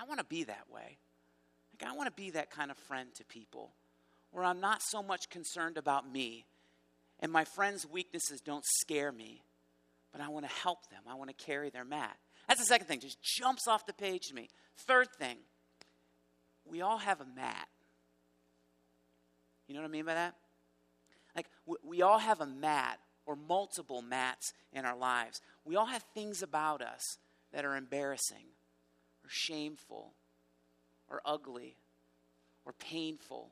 [0.00, 0.98] I want to be that way.
[1.72, 3.72] Like, I want to be that kind of friend to people
[4.30, 6.46] where I'm not so much concerned about me
[7.20, 9.42] and my friends' weaknesses don't scare me,
[10.12, 11.00] but I want to help them.
[11.08, 12.16] I want to carry their mat.
[12.46, 14.48] That's the second thing, just jumps off the page to me.
[14.86, 15.38] Third thing,
[16.64, 17.68] we all have a mat.
[19.68, 20.34] You know what I mean by that?
[21.36, 21.46] Like,
[21.84, 25.40] we all have a mat or multiple mats in our lives.
[25.64, 27.18] We all have things about us
[27.52, 28.46] that are embarrassing
[29.22, 30.14] or shameful
[31.08, 31.76] or ugly
[32.64, 33.50] or painful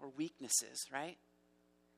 [0.00, 1.16] or weaknesses, right?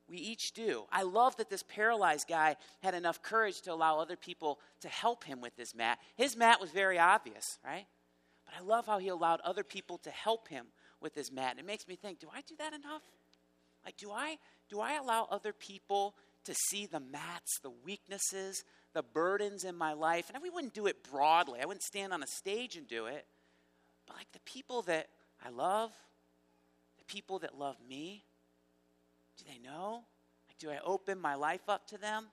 [0.09, 0.85] We each do.
[0.93, 5.25] I love that this paralyzed guy had enough courage to allow other people to help
[5.25, 5.99] him with his mat.
[6.17, 7.87] His mat was very obvious, right?
[8.45, 10.67] But I love how he allowed other people to help him
[11.01, 11.57] with his mat.
[11.59, 13.03] It makes me think do I do that enough?
[13.85, 14.37] Like, do I,
[14.69, 16.15] do I allow other people
[16.45, 20.31] to see the mats, the weaknesses, the burdens in my life?
[20.33, 21.61] And we wouldn't do it broadly.
[21.61, 23.27] I wouldn't stand on a stage and do it.
[24.07, 25.09] But like the people that
[25.45, 25.93] I love,
[26.99, 28.25] the people that love me,
[29.39, 30.05] do they know?
[30.49, 32.27] Like, do I open my life up to them?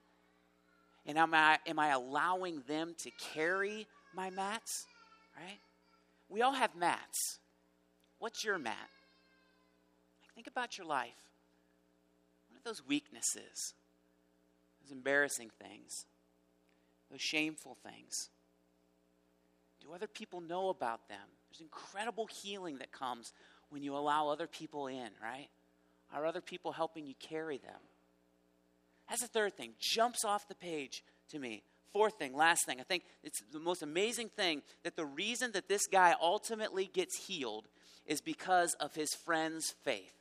[1.06, 4.84] And am I, am I allowing them to carry my mats?
[5.36, 5.58] Right?
[6.28, 7.38] We all have mats.
[8.18, 8.90] What's your mat?
[10.34, 11.27] Think about your life.
[12.58, 13.74] What those weaknesses?
[14.82, 16.06] Those embarrassing things?
[17.08, 18.30] Those shameful things?
[19.80, 21.20] Do other people know about them?
[21.48, 23.32] There's incredible healing that comes
[23.70, 25.46] when you allow other people in, right?
[26.12, 27.80] Are other people helping you carry them?
[29.08, 29.74] That's the third thing.
[29.78, 31.62] Jumps off the page to me.
[31.92, 32.80] Fourth thing, last thing.
[32.80, 37.24] I think it's the most amazing thing that the reason that this guy ultimately gets
[37.26, 37.68] healed
[38.04, 40.17] is because of his friend's faith.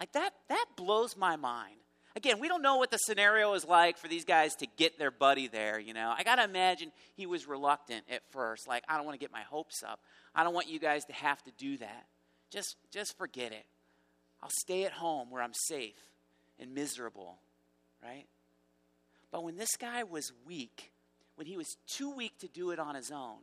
[0.00, 1.76] Like that, that blows my mind.
[2.16, 5.12] Again, we don't know what the scenario is like for these guys to get their
[5.12, 6.12] buddy there, you know.
[6.16, 8.66] I got to imagine he was reluctant at first.
[8.66, 10.00] Like, I don't want to get my hopes up.
[10.34, 12.06] I don't want you guys to have to do that.
[12.50, 13.64] Just just forget it.
[14.42, 15.94] I'll stay at home where I'm safe
[16.58, 17.38] and miserable
[18.02, 18.26] right?
[19.30, 20.92] But when this guy was weak,
[21.36, 23.38] when he was too weak to do it on his own,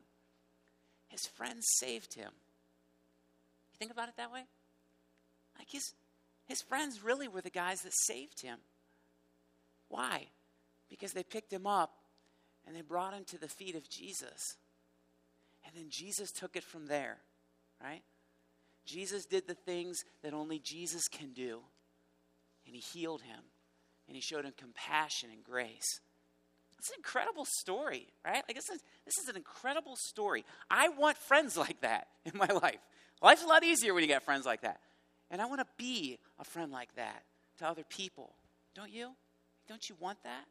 [1.08, 2.32] his friends saved him.
[3.74, 4.44] You think about it that way?
[5.58, 5.94] Like his,
[6.48, 8.58] his friends really were the guys that saved him.
[9.90, 10.28] Why?
[10.90, 11.94] Because they picked him up
[12.66, 14.58] and they brought him to the feet of Jesus.
[15.66, 17.18] And then Jesus took it from there,
[17.84, 18.02] right?
[18.86, 21.60] Jesus did the things that only Jesus can do,
[22.66, 23.42] and he healed him
[24.08, 26.00] and he showed him compassion and grace.
[26.80, 28.44] It's an incredible story, right?
[28.48, 30.46] Like this is, this is an incredible story.
[30.70, 32.80] I want friends like that in my life.
[33.22, 34.80] Life's a lot easier when you get friends like that.
[35.30, 37.24] And I want to be a friend like that
[37.60, 38.36] to other people.
[38.76, 39.12] Don't you?
[39.68, 40.46] Don't you want that?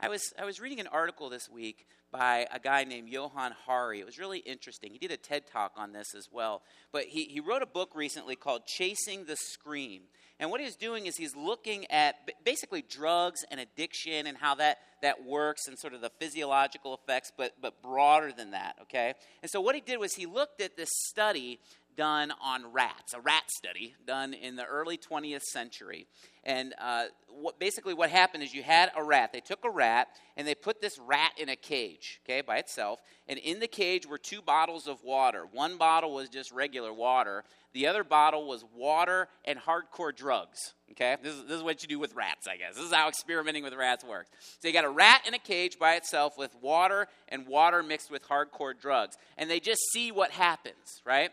[0.00, 4.00] I was, I was reading an article this week by a guy named Johann Hari.
[4.00, 4.92] It was really interesting.
[4.92, 6.62] He did a TED talk on this as well.
[6.92, 10.02] But he, he wrote a book recently called Chasing the Scream.
[10.40, 14.78] And what he's doing is he's looking at basically drugs and addiction and how that,
[15.02, 19.14] that works and sort of the physiological effects, but, but broader than that, okay?
[19.42, 21.60] And so what he did was he looked at this study
[21.96, 26.06] done on rats, a rat study done in the early 20th century.
[26.44, 29.32] And uh, what, basically, what happened is you had a rat.
[29.32, 33.00] They took a rat and they put this rat in a cage, okay, by itself.
[33.28, 35.46] And in the cage were two bottles of water.
[35.50, 40.74] One bottle was just regular water, the other bottle was water and hardcore drugs.
[40.92, 41.16] Okay?
[41.22, 42.76] This is, this is what you do with rats, I guess.
[42.76, 44.30] This is how experimenting with rats works.
[44.60, 48.12] So you got a rat in a cage by itself with water and water mixed
[48.12, 49.16] with hardcore drugs.
[49.36, 51.32] And they just see what happens, right?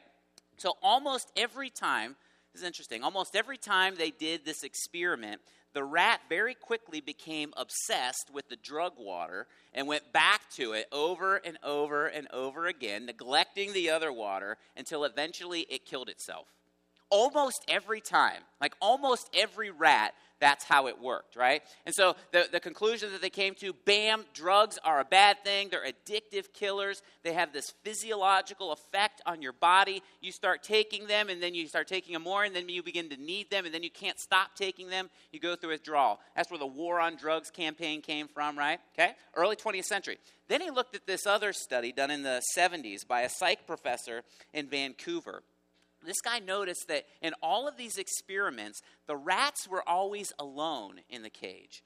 [0.61, 2.15] So almost every time,
[2.53, 5.41] this is interesting, almost every time they did this experiment,
[5.73, 10.85] the rat very quickly became obsessed with the drug water and went back to it
[10.91, 16.45] over and over and over again, neglecting the other water until eventually it killed itself.
[17.09, 21.61] Almost every time, like almost every rat that's how it worked, right?
[21.85, 25.69] And so the, the conclusion that they came to bam, drugs are a bad thing.
[25.69, 27.03] They're addictive killers.
[27.23, 30.01] They have this physiological effect on your body.
[30.19, 33.09] You start taking them, and then you start taking them more, and then you begin
[33.09, 35.09] to need them, and then you can't stop taking them.
[35.31, 36.19] You go through withdrawal.
[36.35, 38.79] That's where the war on drugs campaign came from, right?
[38.97, 39.11] Okay?
[39.35, 40.17] Early 20th century.
[40.47, 44.23] Then he looked at this other study done in the 70s by a psych professor
[44.53, 45.43] in Vancouver
[46.05, 51.21] this guy noticed that in all of these experiments, the rats were always alone in
[51.21, 51.83] the cage.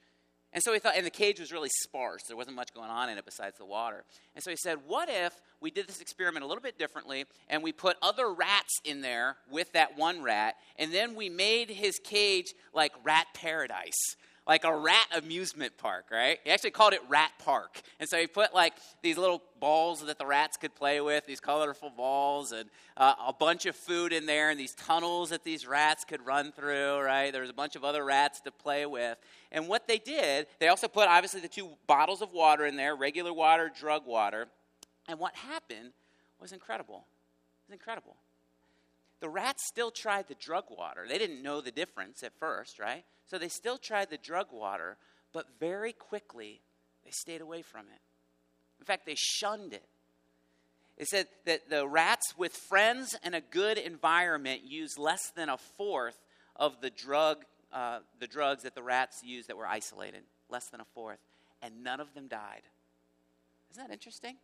[0.52, 2.22] And so he thought, and the cage was really sparse.
[2.26, 4.04] There wasn't much going on in it besides the water.
[4.34, 7.62] And so he said, what if we did this experiment a little bit differently and
[7.62, 11.98] we put other rats in there with that one rat, and then we made his
[12.02, 14.16] cage like rat paradise?
[14.46, 16.38] Like a rat amusement park, right?
[16.44, 17.82] He actually called it Rat Park.
[17.98, 21.40] And so he put like these little balls that the rats could play with, these
[21.40, 25.66] colorful balls, and uh, a bunch of food in there, and these tunnels that these
[25.66, 27.32] rats could run through, right?
[27.32, 29.18] There was a bunch of other rats to play with.
[29.50, 32.94] And what they did, they also put obviously the two bottles of water in there
[32.94, 34.46] regular water, drug water.
[35.08, 35.90] And what happened
[36.40, 37.06] was incredible.
[37.66, 38.16] It was incredible.
[39.20, 41.06] The rats still tried the drug water.
[41.08, 43.04] They didn't know the difference at first, right?
[43.26, 44.98] So they still tried the drug water,
[45.32, 46.60] but very quickly
[47.04, 48.00] they stayed away from it.
[48.78, 49.86] In fact, they shunned it.
[50.96, 55.58] It said that the rats with friends and a good environment used less than a
[55.58, 56.18] fourth
[56.54, 60.22] of the drug, uh, the drugs that the rats used that were isolated.
[60.48, 61.18] Less than a fourth,
[61.60, 62.62] and none of them died.
[63.72, 64.36] Isn't that interesting?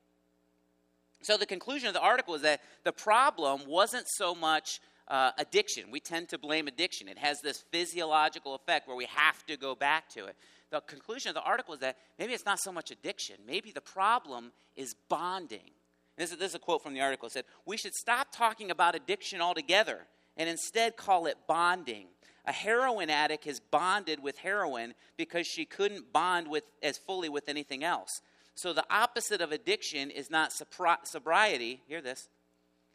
[1.23, 5.91] So the conclusion of the article is that the problem wasn't so much uh, addiction.
[5.91, 7.09] We tend to blame addiction.
[7.09, 10.37] It has this physiological effect where we have to go back to it.
[10.71, 13.81] The conclusion of the article is that maybe it's not so much addiction, maybe the
[13.81, 15.71] problem is bonding.
[16.17, 17.27] This is, this is a quote from the article.
[17.27, 20.07] It said, We should stop talking about addiction altogether
[20.37, 22.07] and instead call it bonding.
[22.45, 27.49] A heroin addict has bonded with heroin because she couldn't bond with as fully with
[27.49, 28.21] anything else.
[28.55, 31.83] So the opposite of addiction is not sobri- sobriety.
[31.87, 32.29] Hear this.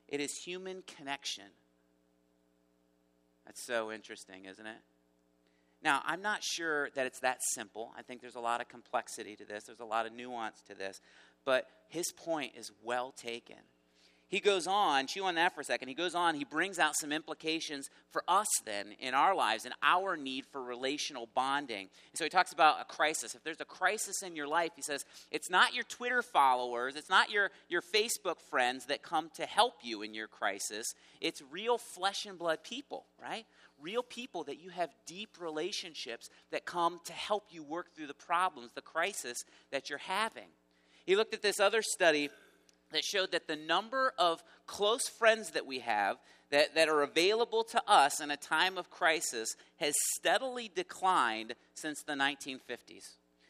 [0.08, 1.46] It is human connection.
[3.46, 4.78] That's so interesting, isn't it?
[5.82, 7.91] Now, I'm not sure that it's that simple.
[7.98, 10.76] I think there's a lot of complexity to this, there's a lot of nuance to
[10.76, 11.00] this.
[11.46, 13.58] But his point is well taken.
[14.30, 15.88] He goes on, chew on that for a second.
[15.88, 19.74] He goes on, he brings out some implications for us then in our lives and
[19.82, 21.88] our need for relational bonding.
[22.12, 23.36] And so he talks about a crisis.
[23.36, 27.10] If there's a crisis in your life, he says, it's not your Twitter followers, it's
[27.10, 30.94] not your, your Facebook friends that come to help you in your crisis.
[31.22, 33.46] It's real flesh and blood people, right?
[33.82, 38.13] Real people that you have deep relationships that come to help you work through the
[38.13, 40.50] problems, the crisis that you're having.
[41.06, 42.30] He looked at this other study
[42.91, 46.17] that showed that the number of close friends that we have
[46.52, 52.02] that, that are available to us in a time of crisis has steadily declined since
[52.04, 53.04] the 1950s.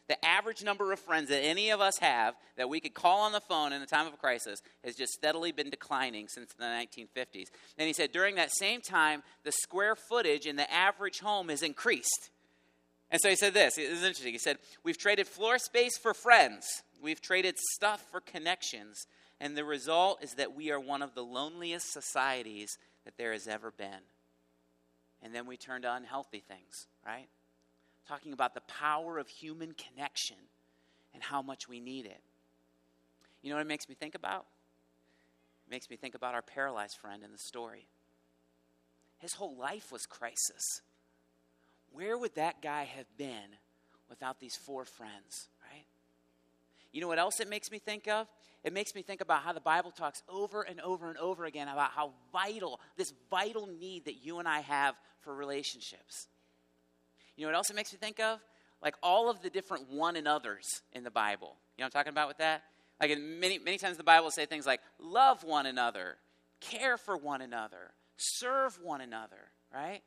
[0.08, 3.32] The average number of friends that any of us have that we could call on
[3.32, 7.48] the phone in a time of crisis has just steadily been declining since the 1950s.
[7.76, 11.62] And he said during that same time, the square footage in the average home has
[11.62, 12.30] increased.
[13.10, 13.76] And so he said this.
[13.76, 14.32] It was interesting.
[14.32, 16.66] He said, We've traded floor space for friends,
[17.02, 19.06] we've traded stuff for connections.
[19.40, 23.46] And the result is that we are one of the loneliest societies that there has
[23.46, 24.02] ever been.
[25.22, 27.28] And then we turn to unhealthy things, right?
[28.06, 30.36] Talking about the power of human connection
[31.14, 32.20] and how much we need it.
[33.42, 34.46] You know what it makes me think about?
[35.66, 37.86] It makes me think about our paralyzed friend in the story.
[39.18, 40.82] His whole life was crisis.
[41.92, 43.56] Where would that guy have been
[44.08, 45.48] without these four friends?
[46.98, 48.26] You know what else it makes me think of?
[48.64, 51.68] It makes me think about how the Bible talks over and over and over again
[51.68, 56.26] about how vital, this vital need that you and I have for relationships.
[57.36, 58.40] You know what else it makes me think of?
[58.82, 61.54] Like all of the different one and others in the Bible.
[61.76, 62.64] You know what I'm talking about with that?
[63.00, 66.16] Like many, many times the Bible will say things like love one another,
[66.60, 70.00] care for one another, serve one another, right?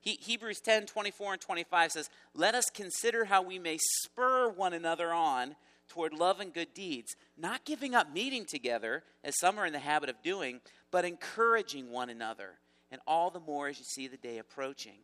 [0.00, 4.72] He, Hebrews 10 24 and 25 says, Let us consider how we may spur one
[4.72, 5.56] another on
[5.88, 9.78] toward love and good deeds, not giving up meeting together, as some are in the
[9.78, 12.58] habit of doing, but encouraging one another,
[12.90, 14.98] and all the more as you see the day approaching.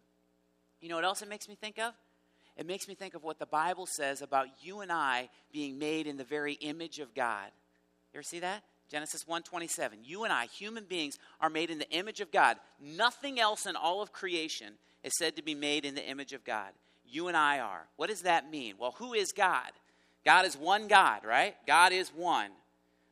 [0.81, 1.95] You know what else it makes me think of?
[2.57, 6.07] It makes me think of what the Bible says about you and I being made
[6.07, 7.51] in the very image of God.
[8.13, 8.63] You ever see that?
[8.89, 10.05] Genesis 1:27.
[10.05, 12.59] You and I, human beings, are made in the image of God.
[12.79, 16.45] Nothing else in all of creation is said to be made in the image of
[16.45, 16.73] God.
[17.05, 17.89] You and I are.
[17.97, 18.77] What does that mean?
[18.79, 19.73] Well, who is God?
[20.25, 21.55] God is one God, right?
[21.67, 22.51] God is one.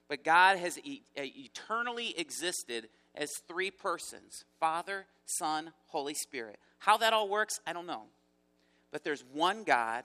[0.08, 6.58] But God has e- uh, eternally existed as three persons Father, Son, Holy Spirit.
[6.78, 8.02] How that all works, I don't know.
[8.90, 10.04] But there's one God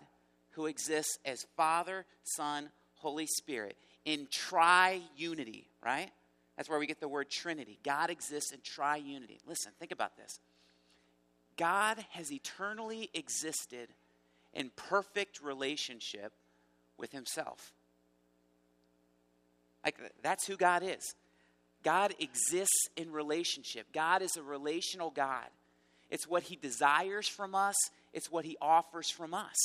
[0.52, 6.10] who exists as Father, Son, Holy Spirit in triunity, right?
[6.56, 7.78] That's where we get the word Trinity.
[7.84, 9.40] God exists in triunity.
[9.46, 10.40] Listen, think about this.
[11.58, 13.90] God has eternally existed
[14.54, 16.32] in perfect relationship
[16.98, 17.74] with himself.
[19.86, 21.16] Like, that's who God is.
[21.84, 23.88] God exists in relationship.
[23.94, 25.48] God is a relational God.
[26.10, 27.76] It's what he desires from us,
[28.14, 29.56] it's what he offers from us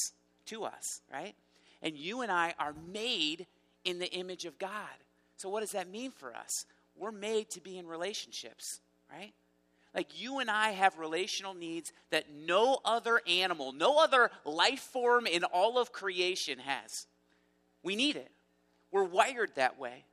[0.47, 1.35] to us, right?
[1.83, 3.47] And you and I are made
[3.85, 4.71] in the image of God.
[5.37, 6.67] So, what does that mean for us?
[6.97, 9.33] We're made to be in relationships, right?
[9.95, 15.27] Like you and I have relational needs that no other animal, no other life form
[15.27, 17.07] in all of creation has.
[17.83, 18.31] We need it.
[18.91, 20.05] We're wired that way.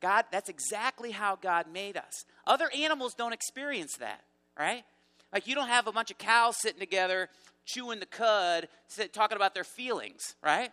[0.00, 2.24] God, that's exactly how God made us.
[2.46, 4.20] Other animals don't experience that,
[4.58, 4.84] right?
[5.32, 7.30] Like you don't have a bunch of cows sitting together
[7.64, 10.70] chewing the cud, sit, talking about their feelings, right?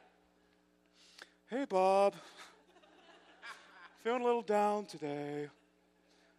[1.50, 2.14] Hey, Bob.
[4.04, 5.48] Feeling a little down today.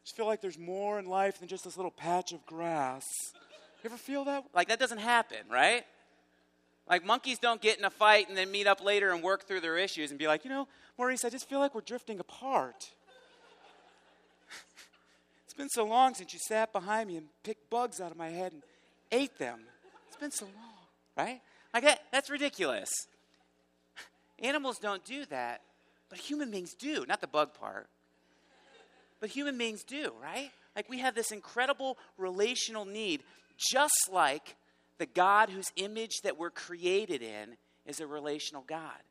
[0.05, 3.07] Just feel like there's more in life than just this little patch of grass.
[3.83, 4.45] You ever feel that?
[4.55, 5.85] Like that doesn't happen, right?
[6.93, 9.63] Like monkeys don't get in a fight and then meet up later and work through
[9.63, 10.69] their issues and be like, you know,
[10.99, 12.91] Maurice, I just feel like we're drifting apart.
[15.47, 18.29] it's been so long since you sat behind me and picked bugs out of my
[18.29, 18.63] head and
[19.11, 19.61] ate them.
[20.07, 20.75] It's been so long,
[21.17, 21.41] right?
[21.73, 22.91] Like that, that's ridiculous.
[24.41, 25.63] Animals don't do that,
[26.11, 27.07] but human beings do.
[27.09, 27.87] Not the bug part,
[29.19, 30.51] but human beings do, right?
[30.77, 33.23] Like we have this incredible relational need,
[33.57, 34.57] just like
[35.03, 39.03] the God whose image that we're created in is a relational God.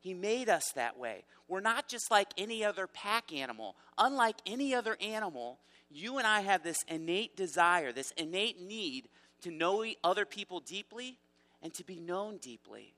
[0.00, 1.26] He made us that way.
[1.46, 3.76] We're not just like any other pack animal.
[3.96, 9.08] Unlike any other animal, you and I have this innate desire, this innate need
[9.42, 11.18] to know other people deeply
[11.62, 12.94] and to be known deeply.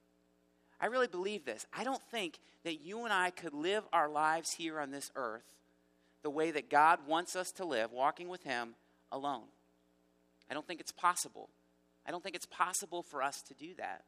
[0.81, 1.67] I really believe this.
[1.77, 5.45] I don't think that you and I could live our lives here on this earth
[6.23, 8.77] the way that God wants us to live, walking with Him
[9.13, 9.45] alone.
[10.51, 11.51] I don't think it's possible.
[12.07, 14.05] I don't think it's possible for us to do that.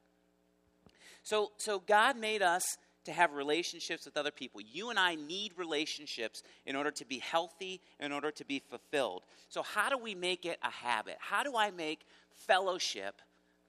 [1.22, 2.64] So, so God made us
[3.04, 4.60] to have relationships with other people.
[4.60, 9.24] You and I need relationships in order to be healthy, in order to be fulfilled.
[9.48, 11.16] So, how do we make it a habit?
[11.18, 13.20] How do I make fellowship,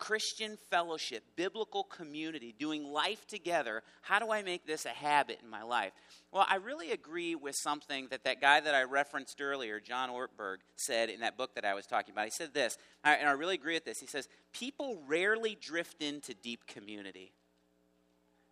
[0.04, 5.50] Christian fellowship, biblical community, doing life together, how do I make this a habit in
[5.50, 5.94] my life?
[6.30, 10.58] Well, I really agree with something that that guy that I referenced earlier, John Ortberg,
[10.76, 12.26] said in that book that I was talking about.
[12.26, 14.02] He said this, and I really agree with this.
[14.02, 17.32] He says, People rarely drift into deep community.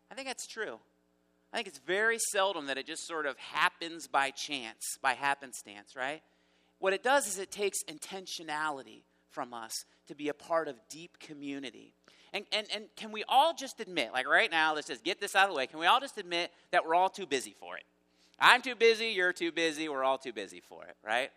[0.09, 0.79] I think that's true.
[1.51, 5.97] I think it's very seldom that it just sort of happens by chance, by happenstance,
[5.97, 6.21] right?
[6.79, 9.01] What it does is it takes intentionality
[9.31, 11.93] from us to be a part of deep community.
[12.33, 15.35] And, and, and can we all just admit, like right now, let's just get this
[15.35, 17.77] out of the way, can we all just admit that we're all too busy for
[17.77, 17.83] it?
[18.39, 21.29] I'm too busy, you're too busy, we're all too busy for it, right?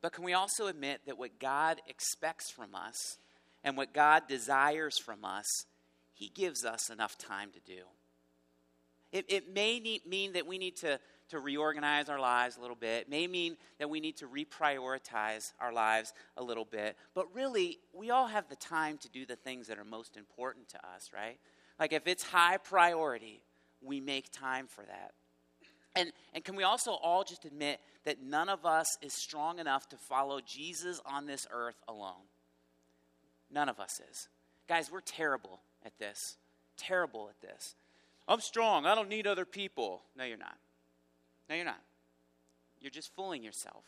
[0.00, 3.18] But can we also admit that what God expects from us
[3.62, 5.46] and what God desires from us
[6.22, 7.82] he gives us enough time to do.
[9.10, 11.00] It, it may need, mean that we need to,
[11.32, 13.02] to reorganize our lives a little bit.
[13.02, 16.96] It may mean that we need to reprioritize our lives a little bit.
[17.14, 20.68] But really, we all have the time to do the things that are most important
[20.70, 21.38] to us, right?
[21.80, 23.40] Like if it's high priority,
[23.80, 25.12] we make time for that.
[25.96, 29.88] And, and can we also all just admit that none of us is strong enough
[29.88, 32.28] to follow Jesus on this earth alone?
[33.50, 34.28] None of us is.
[34.68, 36.36] Guys, we're terrible at this,
[36.76, 37.74] terrible at this.
[38.28, 38.86] I'm strong.
[38.86, 40.02] I don't need other people.
[40.16, 40.56] No, you're not.
[41.52, 41.82] No, you're not.
[42.80, 43.84] You're just fooling yourself,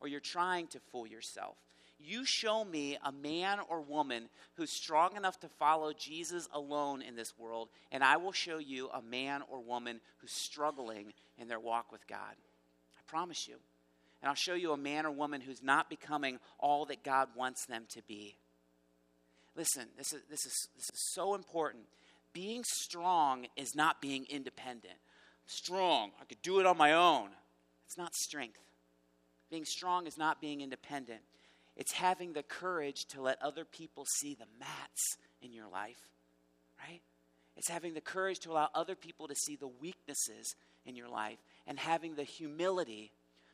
[0.00, 1.54] or you're trying to fool yourself.
[2.00, 7.14] You show me a man or woman who's strong enough to follow Jesus alone in
[7.14, 11.60] this world, and I will show you a man or woman who's struggling in their
[11.60, 12.34] walk with God.
[12.96, 13.58] I promise you.
[14.20, 17.66] And I'll show you a man or woman who's not becoming all that God wants
[17.66, 18.34] them to be.
[19.54, 21.84] Listen, this is, this, is, this is so important.
[22.32, 24.96] Being strong is not being independent.
[25.48, 27.30] Strong, I could do it on my own.
[27.86, 28.60] It's not strength.
[29.50, 31.22] Being strong is not being independent.
[31.74, 36.10] It's having the courage to let other people see the mats in your life,
[36.86, 37.00] right?
[37.56, 41.38] It's having the courage to allow other people to see the weaknesses in your life
[41.66, 43.10] and having the humility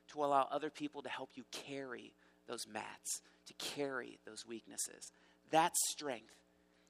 [0.08, 2.12] to allow other people to help you carry
[2.48, 5.12] those mats, to carry those weaknesses.
[5.50, 6.34] That's strength.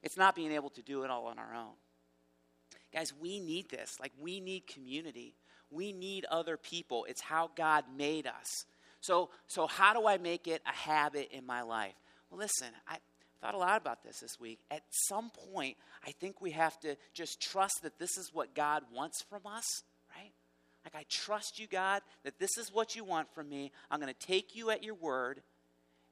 [0.01, 1.73] It's not being able to do it all on our own.
[2.95, 3.99] Guys, we need this.
[3.99, 5.35] Like, we need community.
[5.69, 7.05] We need other people.
[7.09, 8.65] It's how God made us.
[9.01, 11.93] So, so how do I make it a habit in my life?
[12.29, 12.99] Well, listen, I
[13.41, 14.59] thought a lot about this this week.
[14.71, 15.75] At some point,
[16.07, 19.83] I think we have to just trust that this is what God wants from us,
[20.15, 20.31] right?
[20.85, 23.73] Like, I trust you, God, that this is what you want from me.
[23.91, 25.41] I'm going to take you at your word,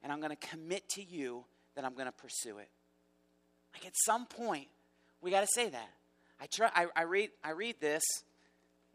[0.02, 2.68] and I'm going to commit to you that I'm going to pursue it.
[3.72, 4.68] Like at some point,
[5.22, 5.90] we got to say that.
[6.40, 8.02] I, try, I, I, read, I read this.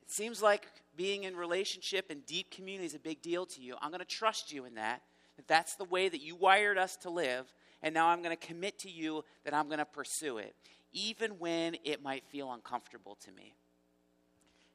[0.04, 3.76] It seems like being in relationship and deep community is a big deal to you.
[3.82, 5.02] I'm going to trust you in that,
[5.38, 7.52] that that's the way that you wired us to live.
[7.82, 10.54] And now I'm going to commit to you that I'm going to pursue it,
[10.92, 13.56] even when it might feel uncomfortable to me.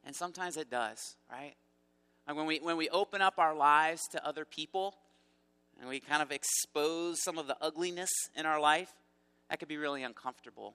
[0.07, 0.99] And sometimes it does,
[1.31, 1.55] right?
[2.27, 4.95] Like when we, when we open up our lives to other people,
[5.81, 8.93] and we kind of expose some of the ugliness in our life,
[9.51, 10.75] that could be really uncomfortable.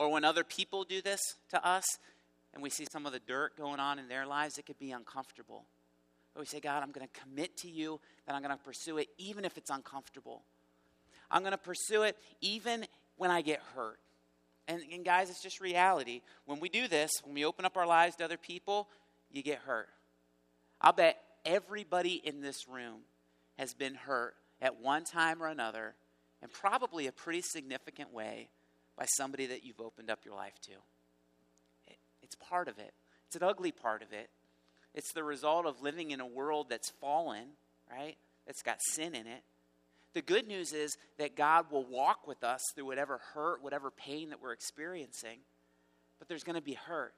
[0.00, 1.20] Or when other people do this
[1.50, 1.84] to us
[2.54, 4.92] and we see some of the dirt going on in their lives, it could be
[4.92, 5.66] uncomfortable.
[6.32, 8.96] But we say, God, I'm going to commit to you that I'm going to pursue
[8.96, 10.40] it even if it's uncomfortable.
[11.30, 12.86] I'm going to pursue it even
[13.18, 13.98] when I get hurt.
[14.66, 16.22] And, and guys, it's just reality.
[16.46, 18.88] When we do this, when we open up our lives to other people,
[19.30, 19.90] you get hurt.
[20.80, 23.00] I'll bet everybody in this room
[23.58, 25.94] has been hurt at one time or another,
[26.40, 28.48] and probably a pretty significant way,
[29.00, 30.72] by somebody that you've opened up your life to.
[31.88, 32.92] It, it's part of it,
[33.26, 34.28] it's an ugly part of it.
[34.92, 37.44] It's the result of living in a world that's fallen,
[37.90, 38.16] right?
[38.44, 39.42] That's got sin in it.
[40.14, 44.30] The good news is that God will walk with us through whatever hurt, whatever pain
[44.30, 45.38] that we're experiencing.
[46.18, 47.14] But there's going to be hurt.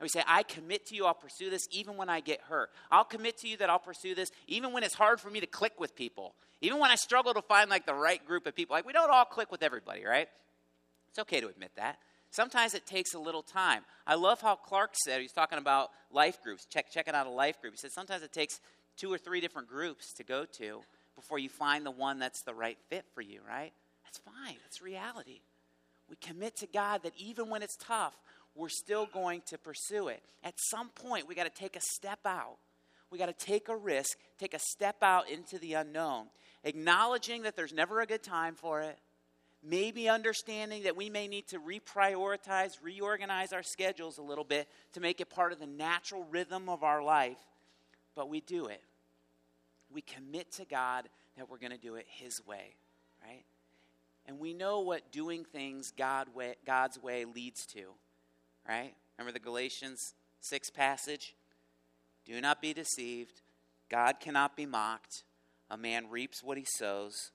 [0.00, 2.70] And we say, I commit to you, I'll pursue this even when I get hurt.
[2.90, 5.46] I'll commit to you that I'll pursue this even when it's hard for me to
[5.46, 6.34] click with people.
[6.60, 8.74] Even when I struggle to find like the right group of people.
[8.74, 10.28] Like we don't all click with everybody, right?
[11.12, 11.98] It's okay to admit that.
[12.30, 13.82] Sometimes it takes a little time.
[14.06, 17.60] I love how Clark said, he's talking about life groups, check, checking out a life
[17.60, 17.74] group.
[17.74, 18.58] He said sometimes it takes
[18.96, 20.80] two or three different groups to go to
[21.14, 23.72] before you find the one that's the right fit for you, right?
[24.04, 24.56] That's fine.
[24.62, 25.42] That's reality.
[26.08, 28.14] We commit to God that even when it's tough,
[28.54, 30.22] we're still going to pursue it.
[30.42, 32.56] At some point, we got to take a step out.
[33.10, 36.28] We got to take a risk, take a step out into the unknown,
[36.64, 38.98] acknowledging that there's never a good time for it,
[39.62, 45.00] maybe understanding that we may need to reprioritize, reorganize our schedules a little bit to
[45.00, 47.38] make it part of the natural rhythm of our life,
[48.14, 48.82] but we do it.
[49.92, 52.74] We commit to God that we're going to do it His way,
[53.24, 53.44] right?
[54.26, 57.82] And we know what doing things God way, God's way leads to,
[58.68, 58.94] right?
[59.18, 61.34] Remember the Galatians 6 passage?
[62.24, 63.42] Do not be deceived.
[63.88, 65.24] God cannot be mocked.
[65.70, 67.30] A man reaps what he sows.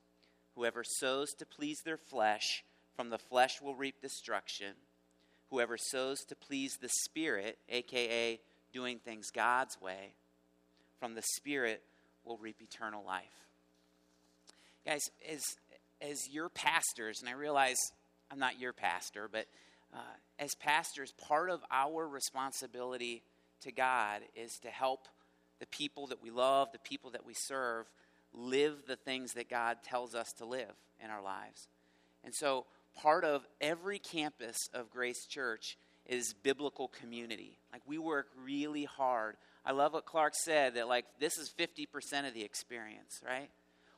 [0.58, 2.64] Whoever sows to please their flesh,
[2.96, 4.74] from the flesh will reap destruction.
[5.52, 8.40] Whoever sows to please the Spirit, aka
[8.74, 10.14] doing things God's way,
[11.00, 11.84] from the Spirit
[12.26, 13.46] will reap eternal life.
[14.84, 15.02] Guys,
[15.32, 15.44] as,
[16.02, 17.78] as your pastors, and I realize
[18.32, 19.46] I'm not your pastor, but
[19.94, 20.00] uh,
[20.40, 23.22] as pastors, part of our responsibility
[23.62, 25.08] to God is to help
[25.60, 27.86] the people that we love, the people that we serve,
[28.34, 30.74] live the things that God tells us to live
[31.04, 31.68] in our lives.
[32.24, 32.66] And so,
[32.96, 37.58] part of every campus of Grace Church is biblical community.
[37.72, 39.36] Like, we work really hard.
[39.66, 43.50] I love what Clark said that, like, this is 50% of the experience, right?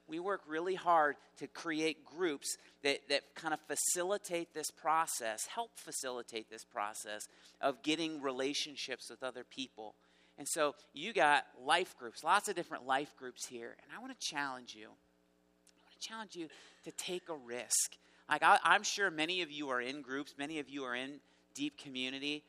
[0.07, 5.69] We work really hard to create groups that, that kind of facilitate this process, help
[5.75, 7.21] facilitate this process
[7.61, 9.93] of getting relationships with other people
[10.39, 13.75] and so you got life groups, lots of different life groups here.
[13.83, 14.85] And I want to challenge you.
[14.85, 16.47] I want to challenge you
[16.85, 17.97] to take a risk.
[18.29, 21.19] Like I, I'm sure many of you are in groups, many of you are in
[21.55, 22.45] deep community,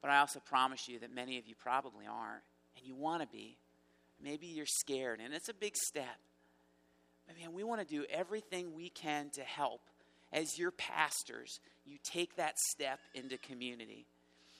[0.00, 2.42] but I also promise you that many of you probably aren't.
[2.78, 3.58] And you want to be.
[4.22, 6.18] Maybe you're scared, and it's a big step.
[7.26, 9.82] But man, we want to do everything we can to help.
[10.32, 14.06] As your pastors, you take that step into community.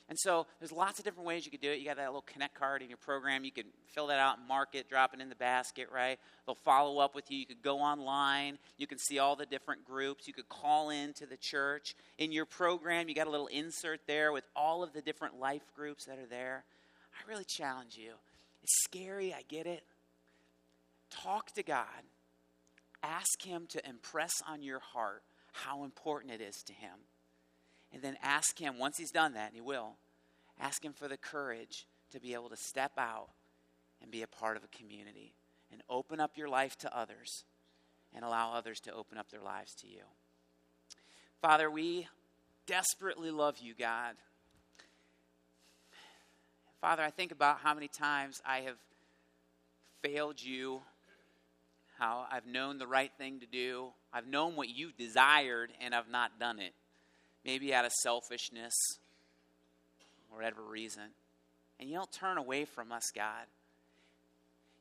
[0.08, 1.78] And so there's lots of different ways you could do it.
[1.78, 3.44] You got that little connect card in your program.
[3.44, 6.18] You can fill that out, and mark it, drop it in the basket, right?
[6.44, 7.38] They'll follow up with you.
[7.38, 8.58] You could go online.
[8.76, 10.26] You can see all the different groups.
[10.26, 11.94] You could call in to the church.
[12.18, 15.72] In your program, you got a little insert there with all of the different life
[15.74, 16.64] groups that are there.
[17.14, 18.12] I really challenge you.
[18.62, 19.84] It's scary, I get it.
[21.10, 21.86] Talk to God.
[23.02, 25.22] Ask Him to impress on your heart
[25.52, 26.98] how important it is to Him.
[27.92, 29.96] And then ask Him, once He's done that, and He will,
[30.58, 33.28] ask Him for the courage to be able to step out
[34.00, 35.34] and be a part of a community
[35.70, 37.44] and open up your life to others
[38.14, 40.02] and allow others to open up their lives to you.
[41.40, 42.08] Father, we
[42.66, 44.14] desperately love you, God.
[46.80, 48.76] Father, I think about how many times I have
[50.02, 50.82] failed you,
[51.98, 53.90] how I've known the right thing to do.
[54.12, 56.74] I've known what you desired and I've not done it
[57.44, 58.74] maybe out of selfishness
[60.30, 61.04] or whatever reason.
[61.78, 63.46] And you don't turn away from us, God.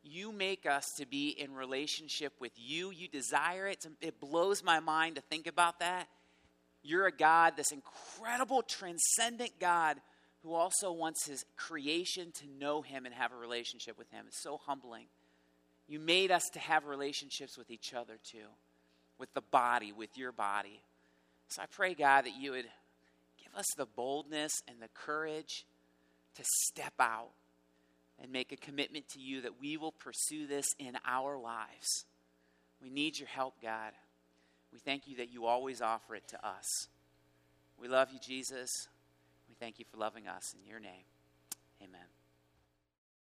[0.04, 2.92] You make us to be in relationship with you.
[2.92, 3.86] You desire it.
[4.02, 6.08] It blows my mind to think about that.
[6.84, 9.98] You're a God, this incredible, transcendent God
[10.44, 14.26] who also wants his creation to know him and have a relationship with him.
[14.28, 15.06] It's so humbling.
[15.88, 18.48] You made us to have relationships with each other too,
[19.20, 20.82] with the body, with your body.
[21.52, 22.68] So I pray, God, that you would
[23.44, 25.66] give us the boldness and the courage
[26.36, 27.32] to step out
[28.22, 32.06] and make a commitment to you that we will pursue this in our lives.
[32.82, 33.92] We need your help, God.
[34.72, 36.88] We thank you that you always offer it to us.
[37.78, 38.70] We love you, Jesus.
[39.50, 40.54] We thank you for loving us.
[40.54, 41.04] In your name.